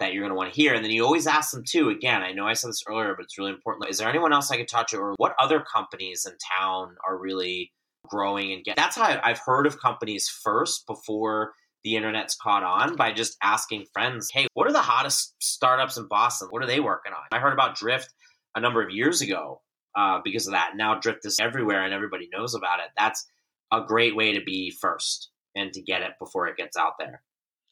[0.00, 2.22] that you're going to want to hear and then you always ask them too again
[2.22, 4.56] i know i said this earlier but it's really important is there anyone else i
[4.56, 7.72] could talk to or what other companies in town are really
[8.08, 11.52] growing and get that's how i've heard of companies first before
[11.84, 16.08] the internet's caught on by just asking friends hey what are the hottest startups in
[16.08, 18.12] boston what are they working on i heard about drift
[18.54, 19.60] a number of years ago
[19.96, 20.72] uh, because of that.
[20.76, 22.86] Now Drift is everywhere and everybody knows about it.
[22.96, 23.26] That's
[23.72, 27.22] a great way to be first and to get it before it gets out there.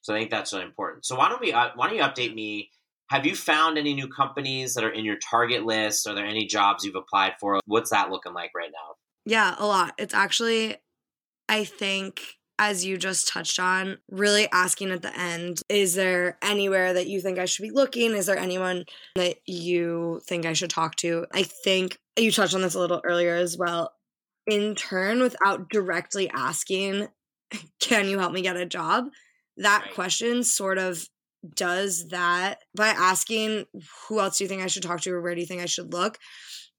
[0.09, 1.05] So I think that's really important.
[1.05, 2.71] So why don't we uh, why don't you update me
[3.11, 6.07] Have you found any new companies that are in your target list?
[6.07, 7.61] Are there any jobs you've applied for?
[7.67, 8.95] What's that looking like right now?
[9.27, 9.93] Yeah, a lot.
[9.99, 10.77] It's actually,
[11.47, 12.23] I think,
[12.59, 17.21] as you just touched on, really asking at the end is there anywhere that you
[17.21, 18.13] think I should be looking?
[18.13, 21.27] Is there anyone that you think I should talk to?
[21.35, 23.93] I think you touched on this a little earlier as well.
[24.47, 27.09] In turn, without directly asking,
[27.81, 29.11] can you help me get a job?
[29.59, 29.95] That right.
[29.95, 31.07] question sort of
[31.55, 33.67] does that by asking,
[34.09, 35.67] who else do you think I should talk to or where do you think I
[35.67, 36.19] should look?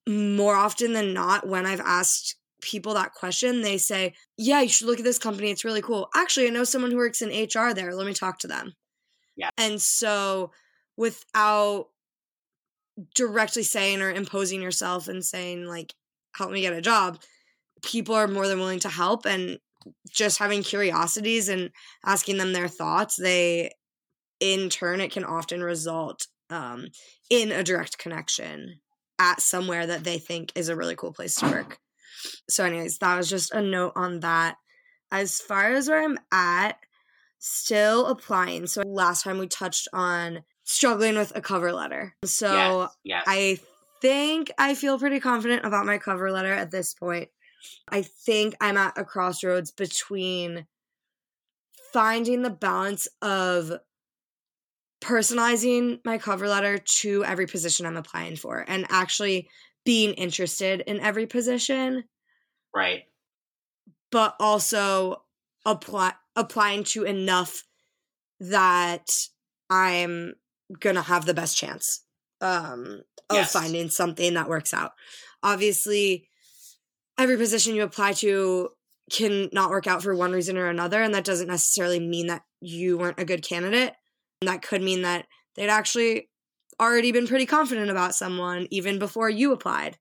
[0.07, 4.87] More often than not, when I've asked people that question, they say, Yeah, you should
[4.87, 5.49] look at this company.
[5.49, 6.09] It's really cool.
[6.15, 7.93] Actually, I know someone who works in HR there.
[7.93, 8.73] Let me talk to them.
[9.35, 9.49] Yeah.
[9.57, 10.51] And so
[10.97, 11.87] without
[13.15, 15.93] directly saying or imposing yourself and saying, like,
[16.35, 17.21] help me get a job,
[17.83, 19.25] people are more than willing to help.
[19.25, 19.59] And
[20.09, 21.69] just having curiosities and
[22.05, 23.71] asking them their thoughts, they,
[24.39, 26.87] in turn, it can often result um,
[27.29, 28.79] in a direct connection
[29.19, 31.77] at somewhere that they think is a really cool place to work.
[32.49, 34.55] So, anyways, that was just a note on that.
[35.11, 36.77] As far as where I'm at,
[37.39, 38.67] still applying.
[38.67, 42.15] So, last time we touched on struggling with a cover letter.
[42.25, 43.23] So, yes, yes.
[43.27, 43.59] I
[44.01, 47.29] think I feel pretty confident about my cover letter at this point.
[47.87, 50.65] I think I'm at a crossroads between
[51.93, 53.79] finding the balance of
[55.01, 59.49] personalizing my cover letter to every position I'm applying for and actually
[59.85, 62.03] being interested in every position.
[62.75, 63.03] Right.
[64.11, 65.23] But also
[65.65, 67.63] apply applying to enough
[68.39, 69.09] that
[69.69, 70.35] I'm
[70.79, 72.03] gonna have the best chance
[72.41, 73.51] um of yes.
[73.51, 74.93] finding something that works out.
[75.43, 76.28] Obviously,
[77.19, 78.69] every position you apply to
[79.11, 82.43] can not work out for one reason or another, and that doesn't necessarily mean that
[82.61, 83.93] you weren't a good candidate.
[84.41, 86.29] And that could mean that they'd actually
[86.79, 89.97] already been pretty confident about someone even before you applied.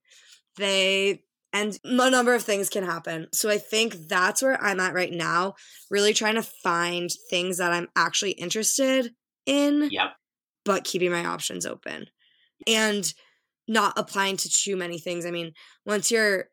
[0.57, 3.29] They and a number of things can happen.
[3.33, 5.55] So I think that's where I'm at right now,
[5.91, 9.13] really trying to find things that I'm actually interested
[9.47, 9.89] in.
[9.91, 10.13] Yep.
[10.65, 12.07] But keeping my options open.
[12.67, 13.11] And
[13.67, 15.25] not applying to too many things.
[15.25, 15.53] I mean,
[15.87, 16.47] once you're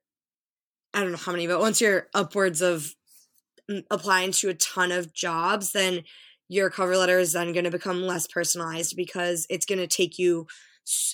[0.95, 2.95] I don't know how many, but once you're upwards of
[3.69, 6.03] mm, applying to a ton of jobs, then
[6.47, 10.17] your cover letter is then going to become less personalized because it's going to take
[10.17, 10.47] you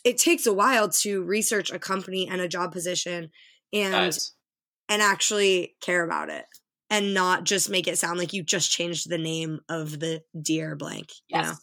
[0.04, 3.32] it takes a while to research a company and a job position
[3.72, 4.34] and nice.
[4.90, 6.46] and actually care about it
[6.90, 10.76] and not just make it sound like you just changed the name of the dear
[10.76, 11.46] blank yes.
[11.46, 11.54] know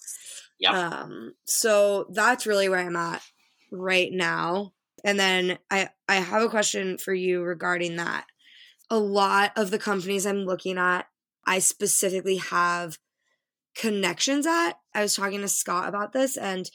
[0.58, 0.72] yep.
[0.72, 3.22] um so that's really where i'm at
[3.70, 4.72] right now
[5.04, 8.26] and then i i have a question for you regarding that
[8.90, 11.06] a lot of the companies i'm looking at
[11.46, 12.98] i specifically have
[13.78, 14.72] connections at.
[14.94, 16.70] I was talking to Scott about this, and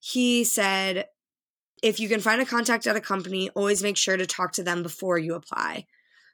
[0.00, 1.06] he said
[1.82, 4.62] if you can find a contact at a company, always make sure to talk to
[4.62, 5.86] them before you apply.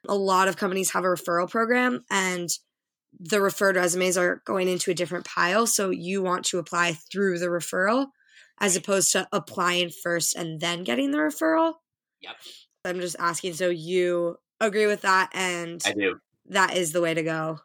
[0.07, 2.49] A lot of companies have a referral program, and
[3.19, 5.65] the referred resumes are going into a different pile.
[5.65, 8.07] So you want to apply through the referral
[8.59, 11.75] as opposed to applying first and then getting the referral.
[12.21, 12.35] Yep.
[12.85, 13.53] I'm just asking.
[13.53, 15.29] So you agree with that?
[15.33, 16.19] And I do.
[16.47, 17.59] That is the way to go.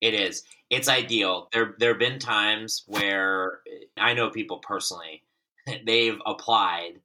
[0.00, 0.44] It is.
[0.70, 1.48] It's ideal.
[1.52, 5.22] There there have been times where eh, I know people personally,
[5.86, 7.00] they've applied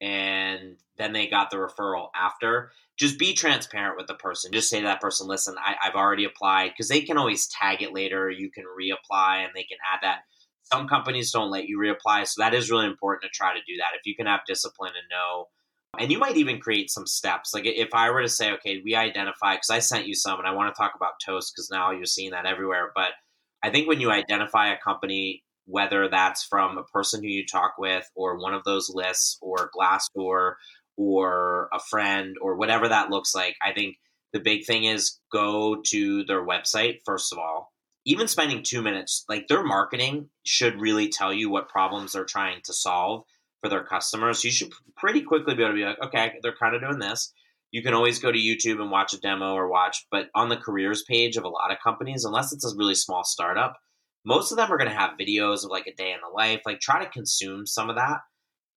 [0.00, 2.72] and then they got the referral after.
[2.98, 4.52] Just be transparent with the person.
[4.52, 7.82] Just say to that person, listen, I, have already applied because they can always tag
[7.82, 8.28] it later.
[8.28, 10.22] You can reapply and they can add that.
[10.72, 13.76] Some companies don't let you reapply, so that is really important to try to do
[13.76, 13.94] that.
[13.94, 15.48] If you can have discipline and know
[15.98, 17.52] and you might even create some steps.
[17.52, 20.48] Like if I were to say, okay, we identify, because I sent you some and
[20.48, 22.92] I want to talk about Toast because now you're seeing that everywhere.
[22.94, 23.10] But
[23.62, 27.74] I think when you identify a company, whether that's from a person who you talk
[27.78, 30.54] with or one of those lists or Glassdoor
[30.96, 33.96] or a friend or whatever that looks like, I think
[34.32, 37.71] the big thing is go to their website, first of all.
[38.04, 42.60] Even spending two minutes, like their marketing should really tell you what problems they're trying
[42.64, 43.24] to solve
[43.62, 44.42] for their customers.
[44.42, 47.32] You should pretty quickly be able to be like, okay, they're kind of doing this.
[47.70, 50.56] You can always go to YouTube and watch a demo or watch, but on the
[50.56, 53.76] careers page of a lot of companies, unless it's a really small startup,
[54.24, 56.60] most of them are going to have videos of like a day in the life.
[56.66, 58.18] Like try to consume some of that,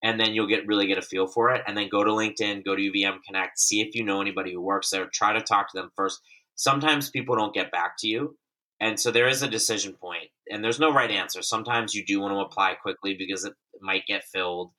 [0.01, 1.61] and then you'll get really get a feel for it.
[1.67, 4.61] And then go to LinkedIn, go to UVM Connect, see if you know anybody who
[4.61, 5.07] works there.
[5.11, 6.21] Try to talk to them first.
[6.55, 8.38] Sometimes people don't get back to you,
[8.79, 11.41] and so there is a decision point, and there's no right answer.
[11.41, 14.71] Sometimes you do want to apply quickly because it might get filled.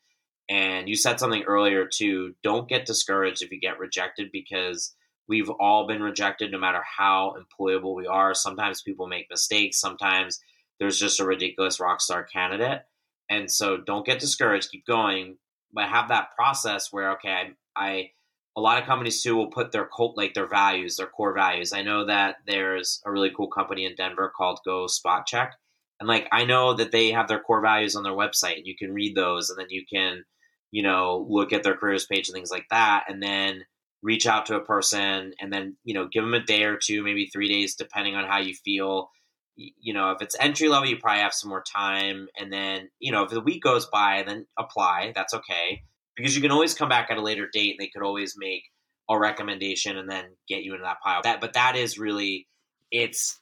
[0.49, 2.35] And you said something earlier too.
[2.43, 4.95] Don't get discouraged if you get rejected because
[5.29, 8.35] we've all been rejected no matter how employable we are.
[8.35, 9.81] Sometimes people make mistakes.
[9.81, 10.41] Sometimes
[10.79, 12.83] there's just a ridiculous rock star candidate.
[13.29, 15.39] And so don't get discouraged, keep going,
[15.73, 18.11] but have that process where okay, I, I
[18.57, 21.73] a lot of companies too will put their cult like their values, their core values.
[21.73, 25.55] I know that there's a really cool company in Denver called Go Spot Check.
[26.01, 28.75] And like I know that they have their core values on their website and you
[28.77, 30.25] can read those and then you can,
[30.71, 33.65] you know, look at their careers page and things like that and then
[34.03, 37.03] reach out to a person and then, you know, give them a day or two,
[37.03, 39.11] maybe 3 days depending on how you feel.
[39.57, 43.13] You know, if it's entry level, you probably have some more time and then, you
[43.13, 45.83] know, if the week goes by, then apply, that's okay
[46.17, 48.63] because you can always come back at a later date and they could always make
[49.09, 51.21] a recommendation and then get you into that pile.
[51.23, 52.49] That, but that is really
[52.91, 53.39] it's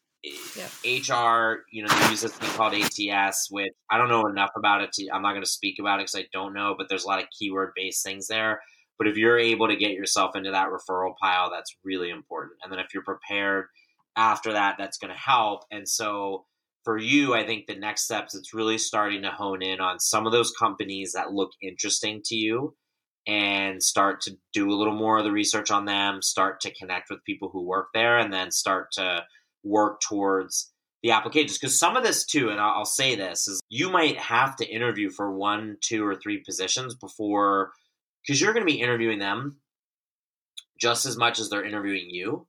[0.57, 0.67] yeah.
[0.85, 1.65] HR.
[1.71, 4.93] You know, they use this thing called ATS, which I don't know enough about it.
[4.93, 6.75] To, I'm not going to speak about it because I don't know.
[6.77, 8.61] But there's a lot of keyword based things there.
[8.99, 12.55] But if you're able to get yourself into that referral pile, that's really important.
[12.63, 13.67] And then if you're prepared
[14.17, 15.65] after that, that's going to help.
[15.71, 16.45] And so
[16.85, 20.27] for you, I think the next steps, it's really starting to hone in on some
[20.27, 22.77] of those companies that look interesting to you
[23.27, 27.09] and start to do a little more of the research on them, start to connect
[27.09, 29.25] with people who work there, and then start to
[29.63, 30.71] work towards
[31.03, 31.59] the applications.
[31.59, 35.09] Because some of this, too, and I'll say this, is you might have to interview
[35.09, 37.73] for one, two, or three positions before,
[38.23, 39.57] because you're going to be interviewing them
[40.79, 42.47] just as much as they're interviewing you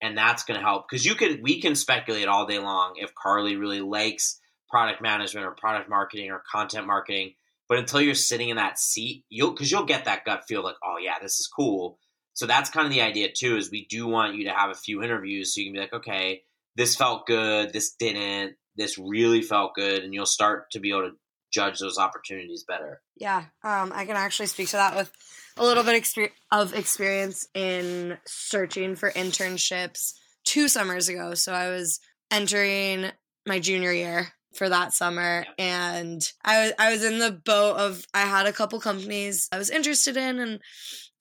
[0.00, 3.14] and that's going to help because you could we can speculate all day long if
[3.14, 7.34] Carly really likes product management or product marketing or content marketing,
[7.68, 10.76] but until you're sitting in that seat, you'll because you'll get that gut feel like,
[10.84, 11.98] oh yeah, this is cool.
[12.34, 13.56] So that's kind of the idea too.
[13.56, 15.92] Is we do want you to have a few interviews so you can be like,
[15.92, 16.42] okay,
[16.76, 21.10] this felt good, this didn't, this really felt good, and you'll start to be able
[21.10, 21.16] to
[21.52, 23.00] judge those opportunities better.
[23.16, 25.10] Yeah, um, I can actually speak to that with
[25.58, 31.34] a little bit exper- of experience in searching for internships two summers ago.
[31.34, 33.10] So I was entering
[33.46, 38.04] my junior year for that summer and I was I was in the boat of
[38.14, 40.60] I had a couple companies I was interested in and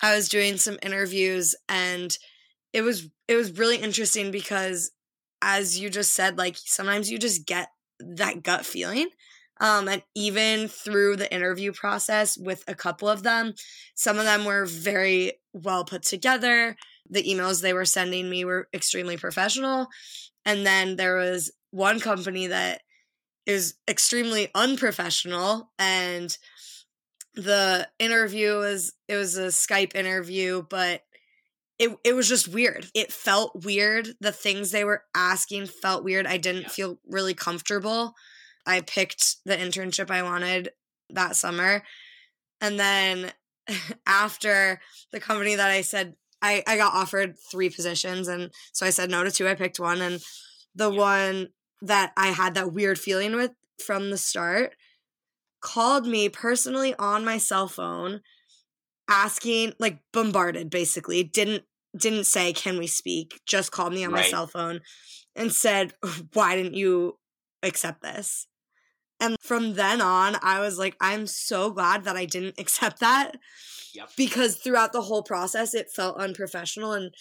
[0.02, 2.18] I was doing some interviews and
[2.74, 4.92] it was it was really interesting because
[5.42, 7.70] as you just said like sometimes you just get
[8.00, 9.10] that gut feeling
[9.60, 13.54] um, and even through the interview process with a couple of them,
[13.96, 16.76] some of them were very well put together.
[17.10, 19.88] The emails they were sending me were extremely professional.
[20.46, 22.82] And then there was one company that
[23.46, 26.38] is extremely unprofessional and
[27.38, 31.04] the interview was it was a Skype interview, but
[31.80, 32.88] it it was just weird.
[32.96, 34.10] It felt weird.
[34.20, 36.26] The things they were asking felt weird.
[36.26, 38.16] I didn't feel really comfortable.
[38.68, 40.70] I picked the internship I wanted
[41.10, 41.84] that summer.
[42.62, 43.32] And then
[44.08, 44.80] after
[45.12, 49.10] the company that I said I, I got offered three positions and so I said
[49.10, 49.48] no to two.
[49.48, 50.22] I picked one and
[50.76, 51.50] the one
[51.82, 53.52] that I had that weird feeling with
[53.84, 54.76] from the start
[55.62, 58.22] called me personally on my cell phone
[59.10, 61.64] asking like bombarded basically didn't
[61.96, 64.22] didn't say can we speak just called me on right.
[64.22, 64.82] my cell phone
[65.36, 65.94] and said
[66.34, 67.18] why didn't you
[67.64, 68.48] accept this
[69.20, 73.38] and from then on, I was like, I'm so glad that I didn't accept that.
[73.96, 74.12] Yep.
[74.16, 76.94] Because throughout the whole process, it felt unprofessional.
[76.94, 77.14] And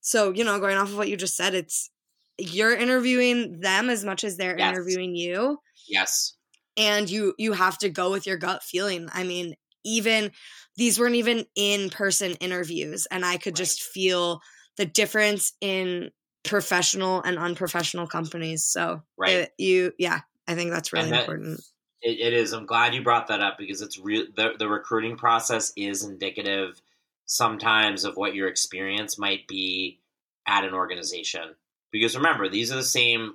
[0.00, 1.90] so, you know, going off of what you just said, it's
[2.38, 4.72] you're interviewing them as much as they're yes.
[4.72, 5.58] interviewing you.
[5.88, 6.34] Yes.
[6.76, 9.08] And you you have to go with your gut feeling.
[9.12, 10.30] I mean, even
[10.76, 13.64] these weren't even in person interviews, and I could right.
[13.64, 14.40] just feel
[14.78, 16.10] the difference in
[16.44, 18.64] professional and unprofessional companies.
[18.64, 19.30] So, right.
[19.30, 21.60] It, you, yeah, I think that's really that, important.
[22.00, 22.52] It, it is.
[22.52, 24.24] I'm glad you brought that up because it's real.
[24.34, 26.80] The, the recruiting process is indicative
[27.26, 30.00] sometimes of what your experience might be
[30.46, 31.54] at an organization.
[31.90, 33.34] Because remember, these are the same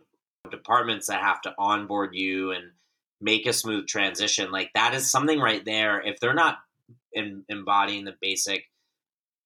[0.52, 2.72] departments that have to onboard you and
[3.22, 4.52] make a smooth transition.
[4.52, 6.02] Like that is something right there.
[6.02, 6.58] If they're not
[7.14, 8.66] in, embodying the basic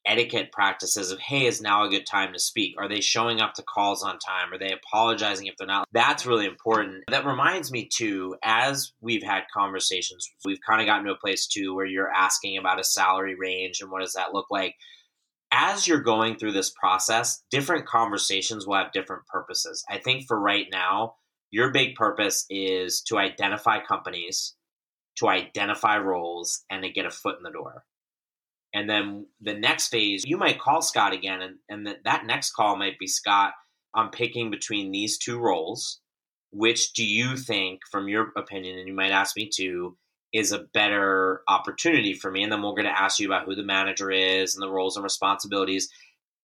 [0.05, 2.75] etiquette practices of hey is now a good time to speak?
[2.77, 4.51] Are they showing up to calls on time?
[4.51, 5.87] Are they apologizing if they're not?
[5.91, 7.03] That's really important.
[7.09, 11.47] That reminds me too as we've had conversations we've kind of gotten to a place
[11.47, 14.75] too where you're asking about a salary range and what does that look like.
[15.51, 19.83] As you're going through this process different conversations will have different purposes.
[19.89, 21.15] I think for right now
[21.51, 24.55] your big purpose is to identify companies
[25.17, 27.83] to identify roles and to get a foot in the door
[28.73, 32.51] and then the next phase, you might call Scott again, and, and the, that next
[32.51, 33.53] call might be Scott,
[33.93, 35.99] I'm picking between these two roles.
[36.53, 39.97] Which do you think, from your opinion, and you might ask me to,
[40.33, 42.43] is a better opportunity for me?
[42.43, 44.97] And then we're going to ask you about who the manager is and the roles
[44.97, 45.89] and responsibilities.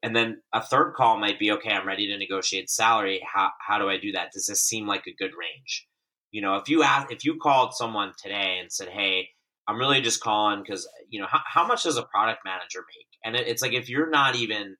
[0.04, 3.22] And then a third call might be okay, I'm ready to negotiate salary.
[3.34, 4.32] How, how do I do that?
[4.32, 5.88] Does this seem like a good range?
[6.32, 9.30] You know, if you ask, if you called someone today and said, "Hey,
[9.68, 13.08] I'm really just calling because you know how, how much does a product manager make?"
[13.24, 14.76] And it, it's like if you're not even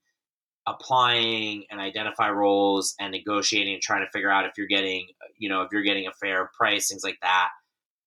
[0.68, 5.08] applying and identify roles and negotiating and trying to figure out if you're getting
[5.38, 7.50] you know if you're getting a fair price things like that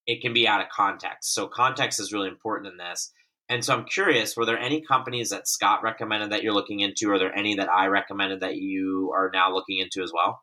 [0.06, 1.34] it can be out of context.
[1.34, 3.12] So context is really important in this.
[3.48, 7.10] And so i'm curious were there any companies that scott recommended that you're looking into?
[7.10, 10.40] Are there any that i recommended that you are now looking into as well?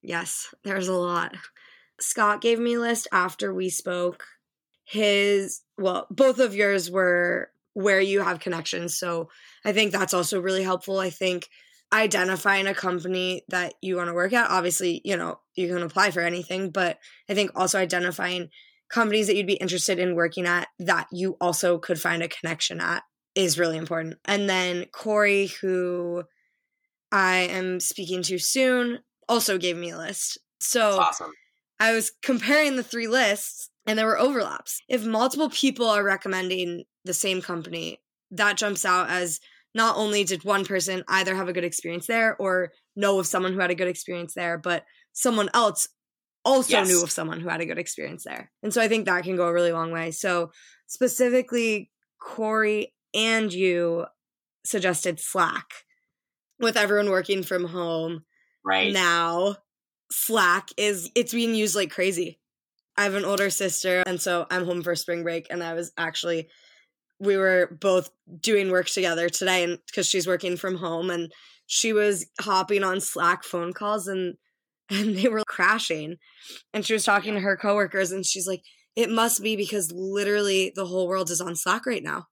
[0.00, 1.34] Yes there's a lot.
[2.00, 4.24] Scott gave me a list after we spoke.
[4.84, 8.98] His well both of yours were where you have connections.
[8.98, 9.28] So
[9.64, 10.98] I think that's also really helpful.
[10.98, 11.48] I think
[11.92, 16.10] identifying a company that you want to work at, obviously, you know, you can apply
[16.10, 16.98] for anything, but
[17.28, 18.50] I think also identifying
[18.88, 22.80] companies that you'd be interested in working at that you also could find a connection
[22.80, 23.04] at
[23.34, 24.16] is really important.
[24.24, 26.24] And then Corey, who
[27.12, 30.38] I am speaking to soon, also gave me a list.
[30.58, 31.32] So awesome.
[31.78, 34.82] I was comparing the three lists and there were overlaps.
[34.88, 39.40] If multiple people are recommending the same company, that jumps out as
[39.74, 43.54] not only did one person either have a good experience there or know of someone
[43.54, 44.84] who had a good experience there, but
[45.14, 45.88] someone else
[46.44, 46.88] also yes.
[46.88, 48.50] knew of someone who had a good experience there.
[48.62, 50.10] And so I think that can go a really long way.
[50.10, 50.52] So
[50.86, 54.04] specifically, Corey and you
[54.64, 55.66] suggested Slack
[56.60, 58.24] with everyone working from home.
[58.64, 58.92] Right.
[58.92, 59.56] Now,
[60.10, 62.38] Slack is it's being used like crazy.
[62.98, 65.92] I have an older sister and so I'm home for spring break and I was
[65.96, 66.48] actually
[67.20, 71.32] we were both doing work together today and because she's working from home and
[71.66, 74.34] she was hopping on slack phone calls and
[74.90, 76.16] and they were crashing.
[76.72, 78.62] And she was talking to her coworkers and she's like
[78.96, 82.26] it must be because literally the whole world is on slack right now.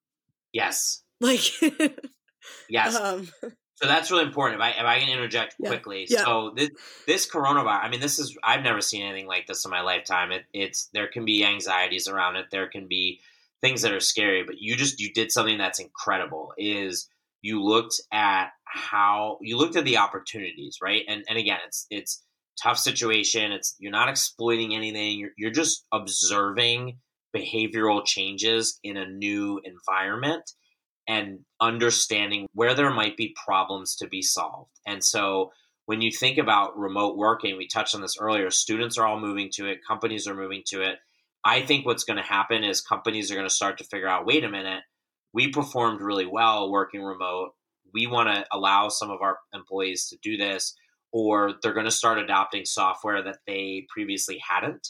[0.53, 1.03] Yes.
[1.21, 1.41] Like
[2.69, 2.97] yes.
[2.97, 3.29] um,
[3.77, 6.25] so that's really important if i if i can interject yeah, quickly yeah.
[6.25, 6.71] so this
[7.07, 10.33] this coronavirus i mean this is i've never seen anything like this in my lifetime
[10.33, 13.21] it, it's there can be anxieties around it there can be
[13.61, 16.53] things that are scary, but you just you did something that's incredible.
[16.59, 17.09] Is
[17.43, 21.03] you looked at how you looked at the opportunities, right?
[21.09, 22.23] And and again, it's it's
[22.63, 23.53] tough situation.
[23.53, 25.19] It's you're not exploiting anything.
[25.19, 26.99] You're you're just observing
[27.35, 30.51] behavioral changes in a new environment
[31.09, 34.71] and understanding where there might be problems to be solved.
[34.87, 35.53] And so
[35.87, 39.51] when you think about remote working, we touched on this earlier, students are all moving
[39.55, 40.97] to it, companies are moving to it.
[41.45, 44.27] I think what's going to happen is companies are going to start to figure out
[44.27, 44.83] wait a minute,
[45.33, 47.51] we performed really well working remote.
[47.95, 50.75] We want to allow some of our employees to do this,
[51.13, 54.89] or they're going to start adopting software that they previously hadn't.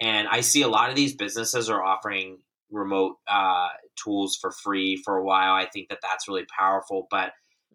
[0.00, 2.38] And I see a lot of these businesses are offering
[2.70, 3.68] remote uh,
[4.02, 5.54] tools for free for a while.
[5.54, 7.32] I think that that's really powerful, but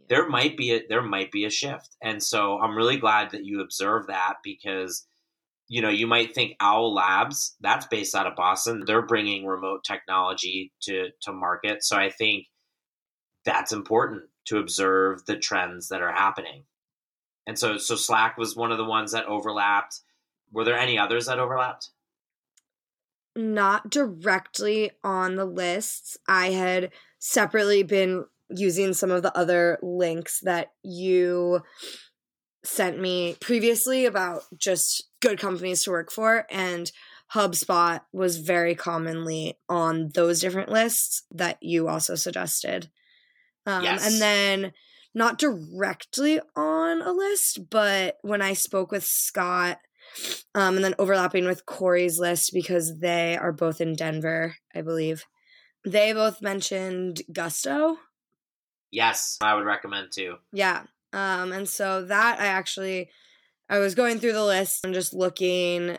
[0.10, 3.46] there might be a, there might be a shift, and so I'm really glad that
[3.46, 5.06] you observe that because
[5.72, 8.84] you know, you might think Owl Labs, that's based out of Boston.
[8.86, 11.82] They're bringing remote technology to to market.
[11.82, 12.48] So I think
[13.46, 16.66] that's important to observe the trends that are happening.
[17.48, 20.02] And so so Slack was one of the ones that overlapped.
[20.52, 21.90] Were there any others that overlapped?
[23.36, 26.18] Not directly on the lists.
[26.28, 31.62] I had separately been using some of the other links that you
[32.64, 36.92] sent me previously about just good companies to work for and
[37.34, 42.90] HubSpot was very commonly on those different lists that you also suggested.
[43.66, 44.06] Um, yes.
[44.06, 44.74] And then,
[45.14, 49.80] not directly on a list, but when I spoke with Scott,
[50.56, 55.26] um, and then overlapping with Corey's list because they are both in Denver, I believe,
[55.86, 57.98] they both mentioned Gusto.
[58.92, 60.36] Yes, I would recommend too.
[60.52, 60.84] Yeah.
[61.14, 63.10] Um, and so that I actually
[63.70, 65.98] I was going through the list and just looking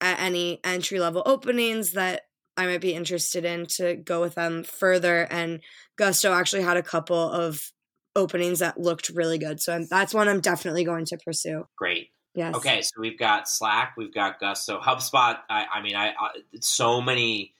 [0.00, 2.22] at any entry level openings that
[2.56, 5.26] I might be interested in to go with them further.
[5.30, 5.60] And
[5.96, 7.72] Gusto actually had a couple of
[8.14, 9.60] openings that looked really good.
[9.60, 11.66] So that's one I'm definitely going to pursue.
[11.76, 12.11] Great.
[12.34, 12.54] Yes.
[12.54, 15.38] Okay, so we've got Slack, we've got Gusto, HubSpot.
[15.50, 16.30] I, I mean, I, I
[16.60, 17.54] so many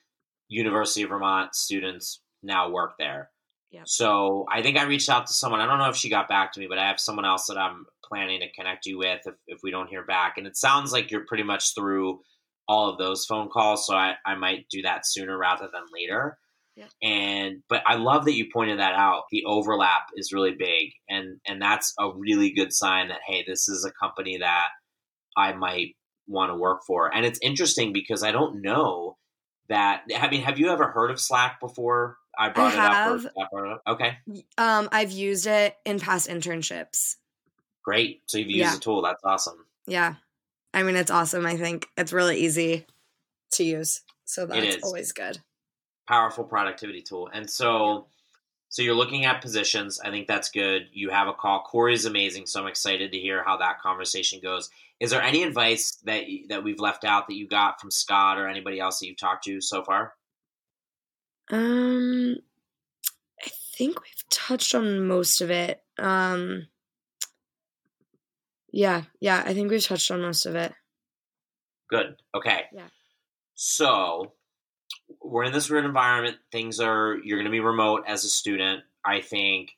[0.49, 3.31] University of Vermont students now work there.
[3.71, 3.89] Yep.
[3.89, 5.61] So I think I reached out to someone.
[5.61, 7.57] I don't know if she got back to me, but I have someone else that
[7.57, 10.37] I'm planning to connect you with if, if we don't hear back.
[10.37, 12.21] And it sounds like you're pretty much through
[12.69, 13.87] all of those phone calls.
[13.87, 16.39] So I, I might do that sooner rather than later.
[16.77, 16.91] Yep.
[17.03, 19.25] And but I love that you pointed that out.
[19.31, 23.69] The overlap is really big, and and that's a really good sign that hey, this
[23.69, 24.69] is a company that
[25.37, 25.97] I might
[26.27, 27.15] want to work for.
[27.15, 29.19] And it's interesting because I don't know
[29.69, 30.03] that.
[30.17, 32.17] I mean, have you ever heard of Slack before?
[32.39, 33.49] I brought I it up.
[33.53, 33.79] Or.
[33.87, 34.17] Okay.
[34.57, 37.17] Um, I've used it in past internships.
[37.85, 38.23] Great.
[38.27, 38.75] So you've used yeah.
[38.75, 39.03] the tool.
[39.03, 39.67] That's awesome.
[39.87, 40.15] Yeah.
[40.73, 41.45] I mean, it's awesome.
[41.45, 42.87] I think it's really easy
[43.53, 44.01] to use.
[44.25, 45.39] So that's always good.
[46.09, 47.31] Powerful productivity tool.
[47.33, 48.07] And so
[48.73, 50.01] so you're looking at positions.
[50.01, 50.89] I think that's good.
[50.95, 51.63] You have a call.
[51.63, 54.71] Corey's amazing, so I'm excited to hear how that conversation goes.
[54.99, 58.49] Is there any advice that that we've left out that you got from Scott or
[58.49, 60.15] anybody else that you've talked to so far?
[61.51, 62.37] Um,
[63.45, 65.83] I think we've touched on most of it.
[65.99, 66.69] Um,
[68.73, 70.73] yeah, yeah, I think we've touched on most of it.
[71.91, 72.17] Good.
[72.35, 72.63] Okay.
[72.73, 72.89] Yeah.
[73.55, 74.33] So
[75.21, 76.37] we're in this weird environment.
[76.51, 78.83] Things are you're going to be remote as a student.
[79.05, 79.73] I think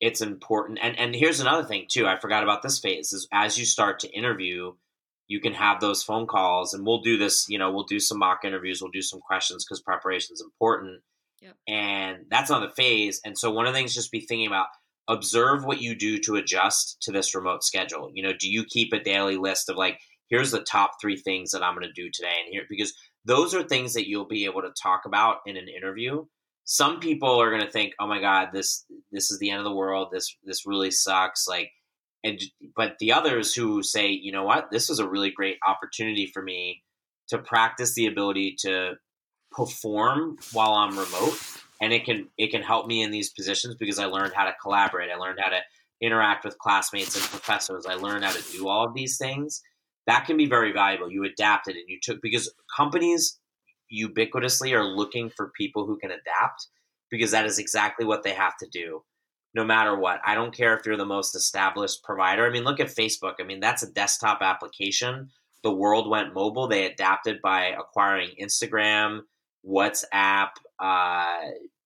[0.00, 0.78] it's important.
[0.82, 2.06] And and here's another thing too.
[2.06, 4.72] I forgot about this phase is as you start to interview,
[5.28, 7.48] you can have those phone calls, and we'll do this.
[7.48, 8.80] You know, we'll do some mock interviews.
[8.80, 11.02] We'll do some questions because preparation is important.
[11.40, 11.56] Yep.
[11.68, 13.20] And that's another phase.
[13.24, 14.66] And so one of the things just be thinking about
[15.08, 18.10] observe what you do to adjust to this remote schedule.
[18.12, 21.50] You know, do you keep a daily list of like, here's the top three things
[21.50, 22.94] that I'm going to do today, and here because
[23.24, 26.24] those are things that you'll be able to talk about in an interview.
[26.64, 29.64] Some people are going to think oh my god this this is the end of
[29.64, 30.08] the world.
[30.12, 31.46] This this really sucks.
[31.48, 31.70] Like
[32.22, 32.40] and
[32.76, 34.70] but the others who say you know what?
[34.70, 36.82] This is a really great opportunity for me
[37.28, 38.94] to practice the ability to
[39.52, 41.36] perform while i'm remote
[41.80, 44.54] and it can it can help me in these positions because i learned how to
[44.62, 45.10] collaborate.
[45.10, 45.60] I learned how to
[46.00, 47.86] interact with classmates and professors.
[47.86, 49.62] I learned how to do all of these things
[50.10, 51.10] that can be very valuable.
[51.10, 53.38] You adapted and you took because companies
[53.92, 56.66] ubiquitously are looking for people who can adapt
[57.10, 59.02] because that is exactly what they have to do
[59.54, 60.20] no matter what.
[60.24, 62.44] I don't care if you're the most established provider.
[62.46, 63.34] I mean, look at Facebook.
[63.40, 65.30] I mean, that's a desktop application.
[65.62, 66.66] The world went mobile.
[66.68, 69.22] They adapted by acquiring Instagram,
[69.68, 71.38] WhatsApp, uh,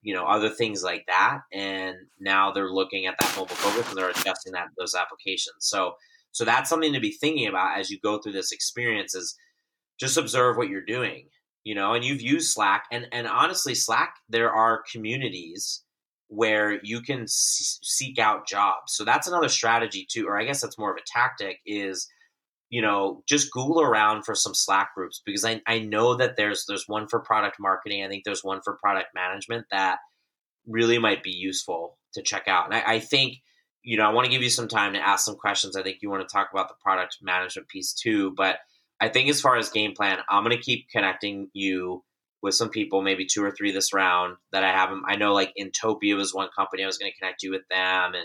[0.03, 1.41] you know, other things like that.
[1.53, 5.57] And now they're looking at that mobile focus and they're adjusting that those applications.
[5.61, 5.95] So
[6.35, 9.37] so that's something to be thinking about as you go through this experience is
[10.01, 11.29] just observe what you're doing,
[11.63, 15.85] you know, and you've used Slack and, and honestly, Slack, there are communities
[16.27, 18.97] where you can s- seek out jobs.
[18.97, 22.09] So that's another strategy too, or I guess that's more of a tactic is,
[22.69, 26.65] you know, just Google around for some Slack groups because I, I know that there's,
[26.67, 28.03] there's one for product marketing.
[28.03, 29.99] I think there's one for product management that
[30.67, 32.65] really might be useful to check out.
[32.65, 33.37] And I, I think,
[33.85, 35.77] you know, I want to give you some time to ask some questions.
[35.77, 38.33] I think you want to talk about the product management piece too.
[38.33, 38.57] But
[38.99, 42.03] I think as far as game plan, I'm going to keep connecting you
[42.41, 45.03] with some people, maybe two or three this round that I haven't.
[45.07, 48.15] I know like Intopia was one company I was going to connect you with them
[48.15, 48.25] and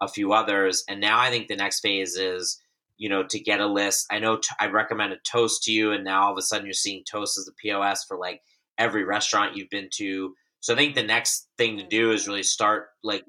[0.00, 0.84] a few others.
[0.88, 2.60] And now I think the next phase is,
[2.98, 4.06] you know, to get a list.
[4.10, 6.74] I know t- I recommended Toast to you, and now all of a sudden you're
[6.74, 8.42] seeing Toast as the POS for like
[8.76, 10.34] every restaurant you've been to.
[10.60, 13.24] So I think the next thing to do is really start like,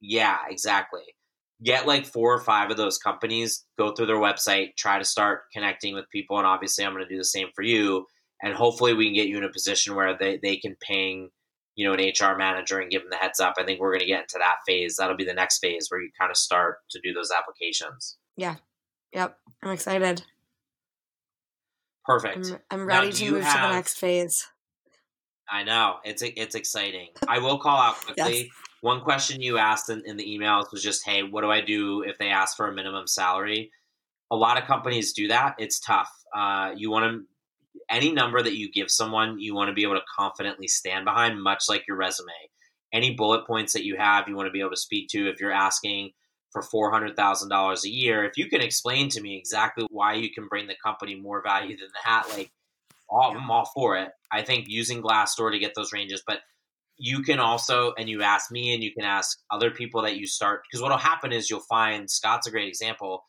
[0.00, 1.02] yeah, exactly
[1.62, 5.42] get like four or five of those companies, go through their website, try to start
[5.52, 6.38] connecting with people.
[6.38, 8.06] And obviously, I'm going to do the same for you.
[8.42, 11.30] And hopefully, we can get you in a position where they, they can ping,
[11.76, 13.54] you know, an HR manager and give them the heads up.
[13.58, 14.96] I think we're going to get into that phase.
[14.96, 18.16] That'll be the next phase where you kind of start to do those applications.
[18.36, 18.56] Yeah.
[19.12, 19.38] Yep.
[19.62, 20.22] I'm excited.
[22.04, 22.48] Perfect.
[22.70, 24.46] I'm, I'm ready now, to move have, to the next phase.
[25.48, 27.08] I know it's it's exciting.
[27.28, 28.36] I will call out quickly.
[28.44, 28.63] yes.
[28.84, 32.02] One question you asked in, in the emails was just, "Hey, what do I do
[32.02, 33.72] if they ask for a minimum salary?"
[34.30, 35.54] A lot of companies do that.
[35.56, 36.10] It's tough.
[36.36, 37.24] Uh, you want to
[37.88, 41.42] any number that you give someone, you want to be able to confidently stand behind,
[41.42, 42.28] much like your resume.
[42.92, 45.30] Any bullet points that you have, you want to be able to speak to.
[45.30, 46.10] If you're asking
[46.50, 50.12] for four hundred thousand dollars a year, if you can explain to me exactly why
[50.12, 52.52] you can bring the company more value than that, like
[53.08, 54.10] all, I'm all for it.
[54.30, 56.40] I think using Glassdoor to get those ranges, but
[56.96, 60.26] you can also and you ask me and you can ask other people that you
[60.26, 63.24] start because what'll happen is you'll find scott's a great example.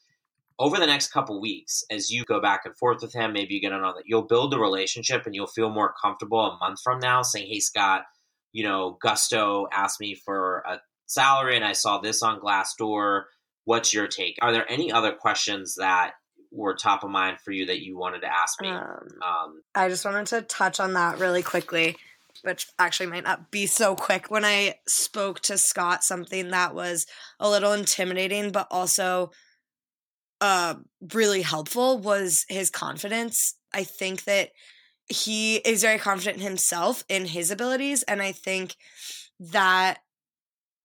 [0.57, 3.61] Over the next couple weeks as you go back and forth with him maybe you
[3.61, 6.99] get on that you'll build the relationship and you'll feel more comfortable a month from
[6.99, 8.03] now saying hey scott
[8.53, 13.23] you know gusto asked me for a salary and i saw this on glassdoor.
[13.65, 14.37] What's your take?
[14.41, 16.13] Are there any other questions that
[16.51, 18.69] were top of mind for you that you wanted to ask me?
[18.69, 21.97] Um, um, i just wanted to touch on that really quickly
[22.43, 24.29] which actually might not be so quick.
[24.29, 27.05] When I spoke to Scott, something that was
[27.39, 29.31] a little intimidating, but also
[30.41, 30.75] uh,
[31.13, 33.55] really helpful was his confidence.
[33.73, 34.49] I think that
[35.07, 38.75] he is very confident himself, in his abilities, and I think
[39.39, 39.99] that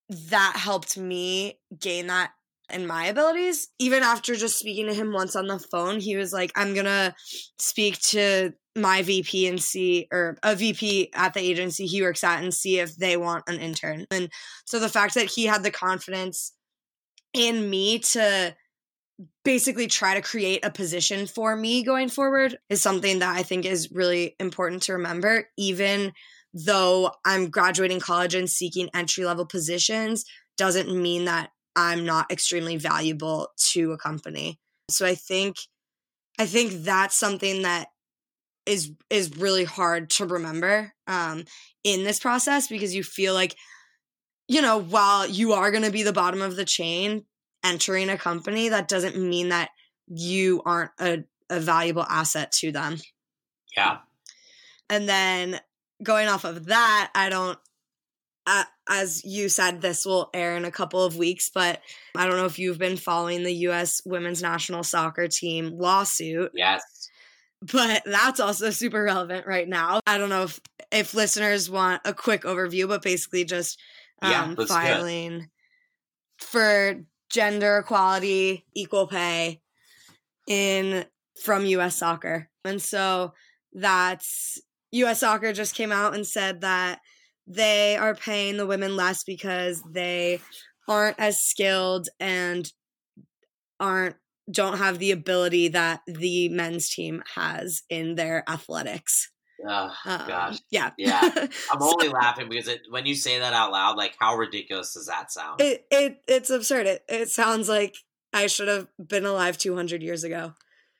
[0.08, 2.32] that helped me gain that
[2.72, 3.68] in my abilities.
[3.78, 7.14] Even after just speaking to him once on the phone, he was like, I'm gonna
[7.58, 12.42] speak to my VP and see, or a VP at the agency he works at
[12.42, 14.06] and see if they want an intern.
[14.10, 14.30] And
[14.64, 16.52] so the fact that he had the confidence
[17.32, 18.54] in me to
[19.44, 23.64] basically try to create a position for me going forward is something that I think
[23.64, 25.48] is really important to remember.
[25.58, 26.12] Even
[26.54, 30.24] though I'm graduating college and seeking entry level positions,
[30.56, 34.58] doesn't mean that I'm not extremely valuable to a company.
[34.90, 35.56] So I think
[36.38, 37.88] I think that's something that
[38.70, 41.44] is is really hard to remember um,
[41.82, 43.56] in this process because you feel like
[44.48, 47.24] you know while you are going to be the bottom of the chain
[47.64, 49.70] entering a company that doesn't mean that
[50.06, 52.96] you aren't a, a valuable asset to them.
[53.76, 53.98] Yeah.
[54.88, 55.60] And then
[56.02, 57.58] going off of that i don't
[58.46, 61.82] uh, as you said this will air in a couple of weeks but
[62.16, 66.50] i don't know if you've been following the us women's national soccer team lawsuit.
[66.54, 67.09] Yes
[67.60, 70.00] but that's also super relevant right now.
[70.06, 70.60] I don't know if
[70.92, 73.80] if listeners want a quick overview, but basically just
[74.22, 75.48] um, yeah, filing
[76.38, 79.60] for gender equality, equal pay
[80.48, 81.04] in
[81.42, 82.48] from US soccer.
[82.64, 83.34] And so
[83.72, 84.60] that's
[84.92, 87.00] US soccer just came out and said that
[87.46, 90.40] they are paying the women less because they
[90.88, 92.70] aren't as skilled and
[93.78, 94.16] aren't
[94.50, 99.30] don't have the ability that the men's team has in their athletics.
[99.66, 100.58] Oh, um, gosh.
[100.70, 100.90] Yeah.
[100.96, 101.20] Yeah.
[101.72, 104.94] I'm only so, laughing because it, when you say that out loud, like how ridiculous
[104.94, 105.60] does that sound?
[105.60, 106.86] It, it it's absurd.
[106.86, 107.96] It, it sounds like
[108.32, 110.54] I should have been alive 200 years ago.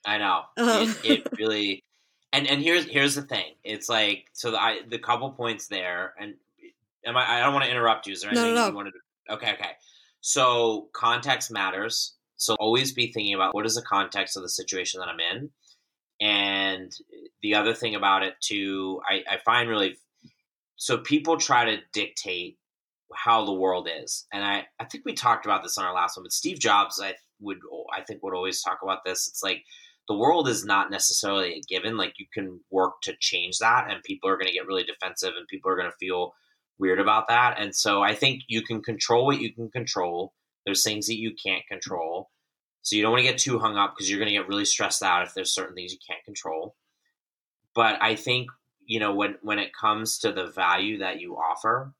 [0.05, 0.43] I know.
[0.57, 0.95] Um.
[1.05, 1.85] It, it, really,
[2.33, 3.55] and, and here's, here's the thing.
[3.65, 6.35] It's like, so the, I, the couple points there and
[7.05, 8.13] am I, I don't want to interrupt you.
[8.13, 8.69] Is there anything no, no, no.
[8.69, 9.53] you wanted to, okay.
[9.55, 9.71] Okay.
[10.21, 15.01] So context matters so always be thinking about what is the context of the situation
[15.01, 15.51] that I'm in.
[16.23, 16.93] And
[17.43, 19.97] the other thing about it too, I, I find really
[20.77, 22.57] so people try to dictate
[23.15, 24.27] how the world is.
[24.33, 26.99] And I, I think we talked about this on our last one, but Steve Jobs,
[27.03, 27.59] I would,
[27.95, 29.29] I think would always talk about this.
[29.29, 29.63] It's like
[30.09, 31.99] the world is not necessarily a given.
[31.99, 35.35] Like you can work to change that and people are going to get really defensive
[35.37, 36.33] and people are going to feel
[36.79, 37.61] weird about that.
[37.61, 40.33] And so I think you can control what you can control.
[40.65, 42.31] There's things that you can't control.
[42.83, 44.65] So you don't want to get too hung up because you're going to get really
[44.65, 46.77] stressed out if there's certain things you can't control.
[47.75, 48.49] But I think,
[48.87, 51.95] you know, when when it comes to the value that you offer,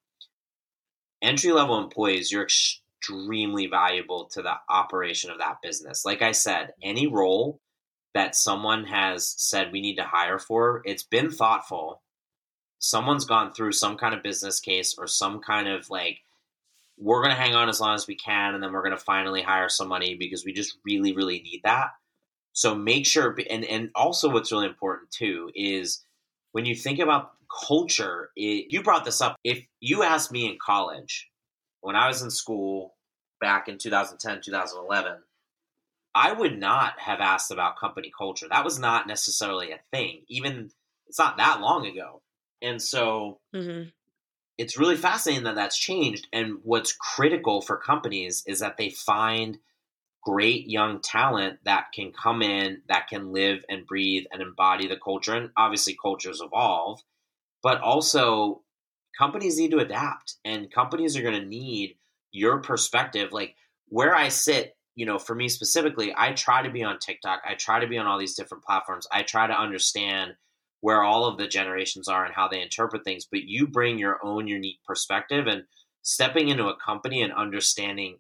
[1.23, 6.05] entry level employees, you're extremely valuable to the operation of that business.
[6.05, 7.61] Like I said, any role
[8.15, 12.03] that someone has said we need to hire for, it's been thoughtful.
[12.79, 16.21] Someone's gone through some kind of business case or some kind of like
[17.01, 19.03] we're going to hang on as long as we can and then we're going to
[19.03, 21.89] finally hire somebody because we just really really need that.
[22.53, 26.05] So make sure and and also what's really important too is
[26.53, 27.33] when you think about
[27.67, 29.37] culture it, you brought this up.
[29.43, 31.29] If you asked me in college
[31.81, 32.95] when i was in school
[33.41, 35.15] back in 2010 2011
[36.15, 38.47] i would not have asked about company culture.
[38.51, 40.71] That was not necessarily a thing even
[41.07, 42.23] it's not that long ago.
[42.63, 43.89] And so mm-hmm
[44.61, 46.29] it's really fascinating that that's changed.
[46.35, 49.57] And what's critical for companies is that they find
[50.23, 54.99] great young talent that can come in, that can live and breathe and embody the
[55.03, 55.35] culture.
[55.35, 57.01] And obviously, cultures evolve,
[57.63, 58.61] but also
[59.19, 61.97] companies need to adapt, and companies are going to need
[62.31, 63.33] your perspective.
[63.33, 63.57] Like
[63.89, 67.55] where I sit, you know, for me specifically, I try to be on TikTok, I
[67.55, 70.35] try to be on all these different platforms, I try to understand
[70.81, 74.19] where all of the generations are and how they interpret things, but you bring your
[74.25, 75.65] own unique perspective and
[76.03, 78.19] stepping into a company and understanding,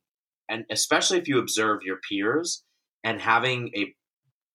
[0.49, 2.65] and especially if you observe your peers
[3.05, 3.95] and having a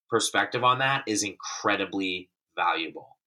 [0.10, 3.18] perspective on that is incredibly valuable.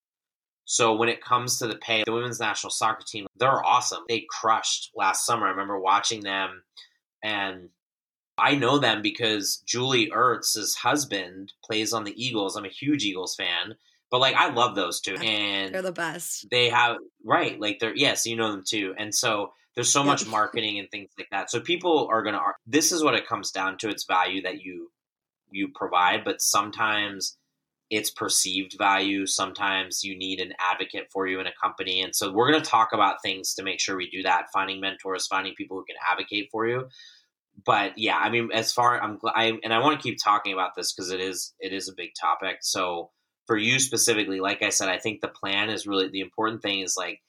[0.65, 4.05] So when it comes to the pay, the women's national soccer team, they're awesome.
[4.09, 5.47] They crushed last summer.
[5.47, 6.63] I remember watching them
[7.25, 7.71] and
[8.39, 12.57] I know them because Julie Ertz's husband plays on the Eagles.
[12.57, 13.75] I'm a huge Eagles fan.
[14.11, 16.47] But like I love those two, and they're the best.
[16.51, 20.27] They have right, like they're yes, you know them too, and so there's so much
[20.27, 21.51] marketing and things like that.
[21.51, 22.41] So people are gonna.
[22.67, 23.89] This is what it comes down to.
[23.89, 24.91] It's value that you
[25.51, 27.37] you provide, but sometimes
[27.91, 29.27] it's perceived value.
[29.27, 32.91] Sometimes you need an advocate for you in a company, and so we're gonna talk
[32.95, 34.47] about things to make sure we do that.
[34.53, 36.89] Finding mentors, finding people who can advocate for you
[37.65, 40.77] but yeah, I mean, as far I'm, I, and I want to keep talking about
[40.77, 42.59] this because it is it is a big topic.
[42.61, 43.11] So
[43.49, 46.81] for you specifically, like I said, I think the plan is really the important thing
[46.81, 47.21] is like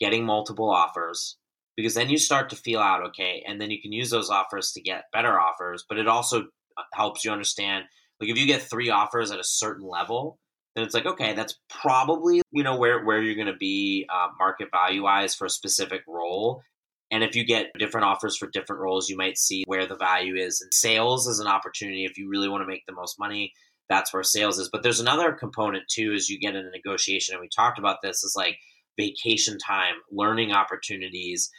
[0.00, 1.36] getting multiple offers
[1.76, 4.70] because then you start to feel out okay, and then you can use those offers
[4.72, 5.84] to get better offers.
[5.86, 6.42] But it also
[6.78, 7.84] uh, helps you understand
[8.20, 10.38] like if you get three offers at a certain level,
[10.76, 14.28] then it's like okay, that's probably you know where where you're going to be uh,
[14.38, 16.62] market value wise for a specific role.
[17.10, 20.36] And if you get different offers for different roles, you might see where the value
[20.36, 20.60] is.
[20.60, 23.52] And sales is an opportunity if you really want to make the most money.
[23.88, 24.68] That's where sales is.
[24.70, 27.98] But there's another component too, as you get in a negotiation, and we talked about
[28.02, 28.58] this, is like
[28.98, 31.50] vacation time, learning opportunities,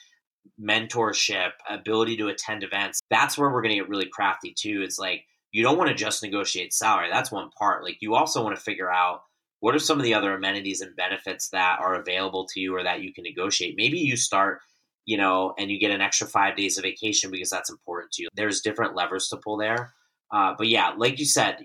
[0.62, 3.00] mentorship, ability to attend events.
[3.10, 4.82] That's where we're going to get really crafty too.
[4.84, 7.10] It's like you don't want to just negotiate salary.
[7.12, 7.84] That's one part.
[7.84, 9.22] Like you also want to figure out
[9.60, 12.84] what are some of the other amenities and benefits that are available to you or
[12.84, 13.76] that you can negotiate.
[13.78, 14.60] Maybe you start
[15.06, 18.24] you know, and you get an extra five days of vacation because that's important to
[18.24, 18.30] you.
[18.36, 19.94] There's different levers to pull there.
[20.32, 21.64] Uh, but yeah, like you said,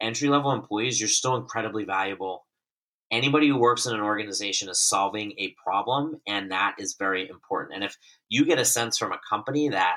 [0.00, 2.46] entry level employees, you're still incredibly valuable.
[3.10, 7.76] Anybody who works in an organization is solving a problem, and that is very important.
[7.76, 7.96] And if
[8.28, 9.96] you get a sense from a company that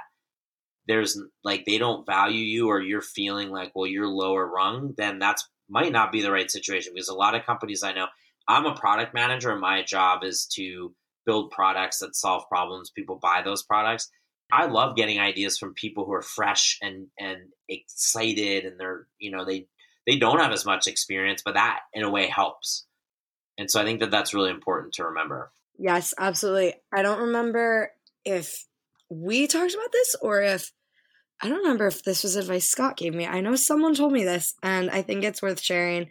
[0.87, 5.19] there's like they don't value you or you're feeling like well you're lower rung then
[5.19, 8.07] that's might not be the right situation because a lot of companies i know
[8.47, 10.91] i'm a product manager and my job is to
[11.29, 12.89] build products that solve problems.
[12.89, 14.09] People buy those products.
[14.51, 17.37] I love getting ideas from people who are fresh and and
[17.67, 19.67] excited, and they're you know they
[20.09, 22.87] they don't have as much experience, but that in a way helps.
[23.59, 25.51] And so I think that that's really important to remember.
[25.77, 26.73] Yes, absolutely.
[26.91, 27.91] I don't remember
[28.25, 28.65] if
[29.07, 30.71] we talked about this or if
[31.43, 33.27] I don't remember if this was advice Scott gave me.
[33.27, 36.09] I know someone told me this, and I think it's worth sharing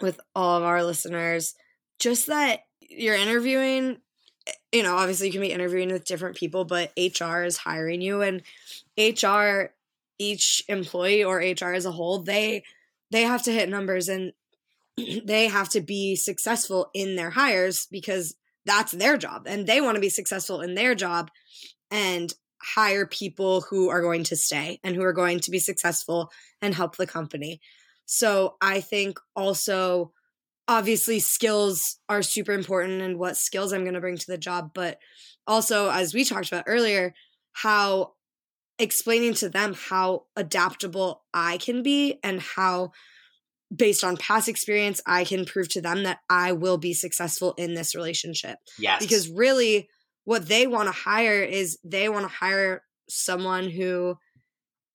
[0.00, 1.56] with all of our listeners.
[1.98, 3.98] Just that you're interviewing
[4.72, 8.22] you know, obviously you can be interviewing with different people, but HR is hiring you
[8.22, 8.42] and
[8.96, 9.72] HR
[10.18, 12.62] each employee or HR as a whole, they
[13.10, 14.32] they have to hit numbers and
[15.24, 18.34] they have to be successful in their hires because
[18.66, 21.30] that's their job and they want to be successful in their job
[21.90, 26.30] and hire people who are going to stay and who are going to be successful
[26.60, 27.60] and help the company.
[28.04, 30.12] So I think also
[30.68, 34.72] obviously skills are super important and what skills I'm going to bring to the job,
[34.74, 34.98] but
[35.46, 37.14] also as we talked about earlier,
[37.52, 38.12] how
[38.80, 42.92] explaining to them how adaptable I can be and how
[43.74, 47.74] based on past experience I can prove to them that I will be successful in
[47.74, 48.58] this relationship.
[48.78, 49.00] Yes.
[49.00, 49.88] Because really
[50.24, 54.16] what they want to hire is they want to hire someone who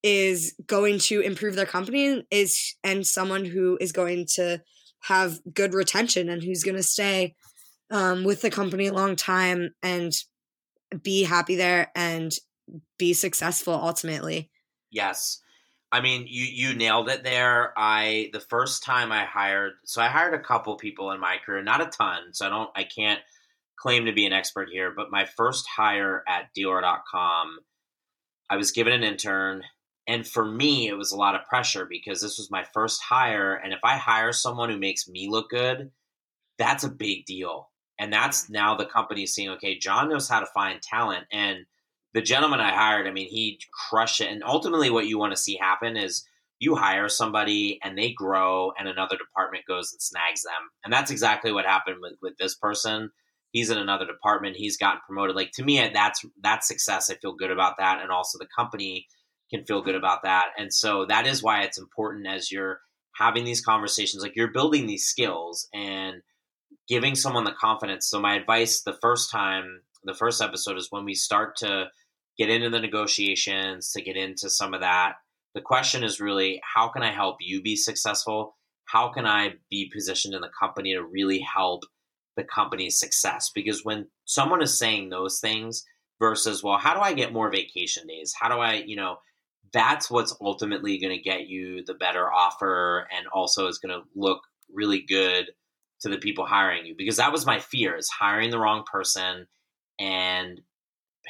[0.03, 4.61] is going to improve their company is and someone who is going to
[5.01, 7.35] have good retention and who's going to stay
[7.91, 10.13] um, with the company a long time and
[11.01, 12.31] be happy there and
[12.97, 14.49] be successful ultimately.
[14.91, 15.41] Yes.
[15.91, 17.73] I mean, you you nailed it there.
[17.77, 21.63] I the first time I hired, so I hired a couple people in my career,
[21.63, 23.21] not a ton, so I don't I can't
[23.77, 27.59] claim to be an expert here, but my first hire at Dealer.com,
[28.49, 29.63] I was given an intern
[30.07, 33.55] and for me, it was a lot of pressure because this was my first hire.
[33.55, 35.91] And if I hire someone who makes me look good,
[36.57, 37.71] that's a big deal.
[37.97, 41.25] And that's now the company seeing, okay, John knows how to find talent.
[41.31, 41.65] And
[42.15, 43.59] the gentleman I hired, I mean, he
[43.89, 44.31] crushed it.
[44.31, 46.25] And ultimately, what you want to see happen is
[46.59, 50.53] you hire somebody and they grow, and another department goes and snags them.
[50.85, 53.11] And that's exactly what happened with, with this person.
[53.51, 54.55] He's in another department.
[54.55, 55.35] He's gotten promoted.
[55.35, 57.09] Like to me, that's that's success.
[57.09, 59.07] I feel good about that, and also the company
[59.51, 60.45] can feel good about that.
[60.57, 62.79] And so that is why it's important as you're
[63.17, 66.21] having these conversations, like you're building these skills and
[66.87, 68.07] giving someone the confidence.
[68.07, 71.87] So my advice the first time, the first episode is when we start to
[72.37, 75.13] get into the negotiations, to get into some of that.
[75.53, 78.55] The question is really, how can I help you be successful?
[78.85, 81.83] How can I be positioned in the company to really help
[82.35, 83.51] the company's success?
[83.53, 85.85] Because when someone is saying those things
[86.19, 88.33] versus, well, how do I get more vacation days?
[88.39, 89.17] How do I, you know,
[89.73, 94.07] that's what's ultimately going to get you the better offer and also is going to
[94.15, 94.41] look
[94.73, 95.47] really good
[96.01, 99.47] to the people hiring you because that was my fear is hiring the wrong person
[99.99, 100.61] and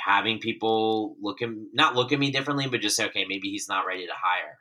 [0.04, 3.68] having people look at not look at me differently but just say okay maybe he's
[3.70, 4.58] not ready to hire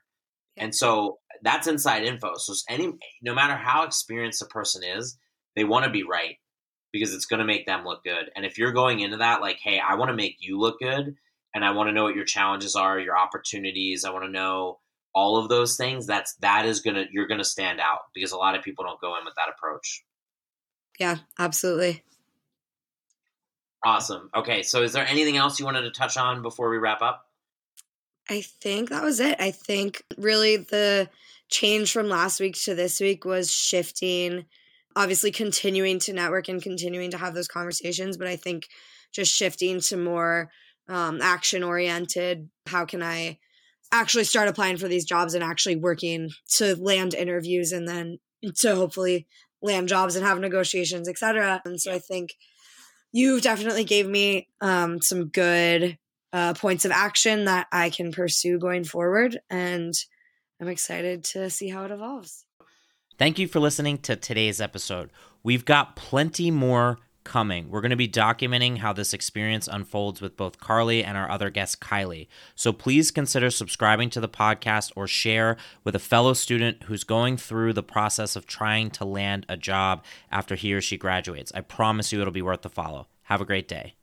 [0.57, 0.64] yeah.
[0.64, 5.18] and so that's inside info so any no matter how experienced a person is
[5.57, 6.37] they want to be right
[6.93, 9.59] because it's going to make them look good and if you're going into that like
[9.62, 11.16] hey i want to make you look good
[11.55, 14.05] and I want to know what your challenges are, your opportunities.
[14.05, 14.80] I want to know
[15.14, 16.07] all of those things.
[16.07, 19.16] That's that is gonna you're gonna stand out because a lot of people don't go
[19.16, 20.05] in with that approach.
[20.99, 22.03] Yeah, absolutely.
[23.85, 24.30] Awesome.
[24.35, 27.26] Okay, so is there anything else you wanted to touch on before we wrap up?
[28.30, 29.37] I think that was it.
[29.39, 31.11] I think really the
[31.51, 34.47] change from last week to this week was shifting,
[34.97, 38.68] obviously continuing to network and continuing to have those conversations, but I think
[39.12, 40.51] just shifting to more
[40.89, 42.49] um, action oriented.
[42.66, 43.39] How can I
[43.93, 48.18] actually start applying for these jobs and actually working to land interviews and then
[48.57, 49.26] to hopefully
[49.62, 51.61] land jobs and have negotiations, etc.
[51.64, 52.35] And so I think
[53.15, 55.97] you definitely gave me um, some good
[56.33, 59.39] uh, points of action that I can pursue going forward.
[59.49, 59.95] And
[60.61, 62.45] I'm excited to see how it evolves.
[63.17, 65.11] Thank you for listening to today's episode.
[65.45, 67.70] We've got plenty more coming.
[67.70, 71.51] We're going to be documenting how this experience unfolds with both Carly and our other
[71.51, 72.29] guest, Kylie.
[72.55, 77.37] So please consider subscribing to the podcast or share with a fellow student who's going
[77.37, 81.53] through the process of trying to land a job after he or she graduates.
[81.55, 83.09] I promise you it'll be worth the follow.
[83.25, 83.95] Have a great day.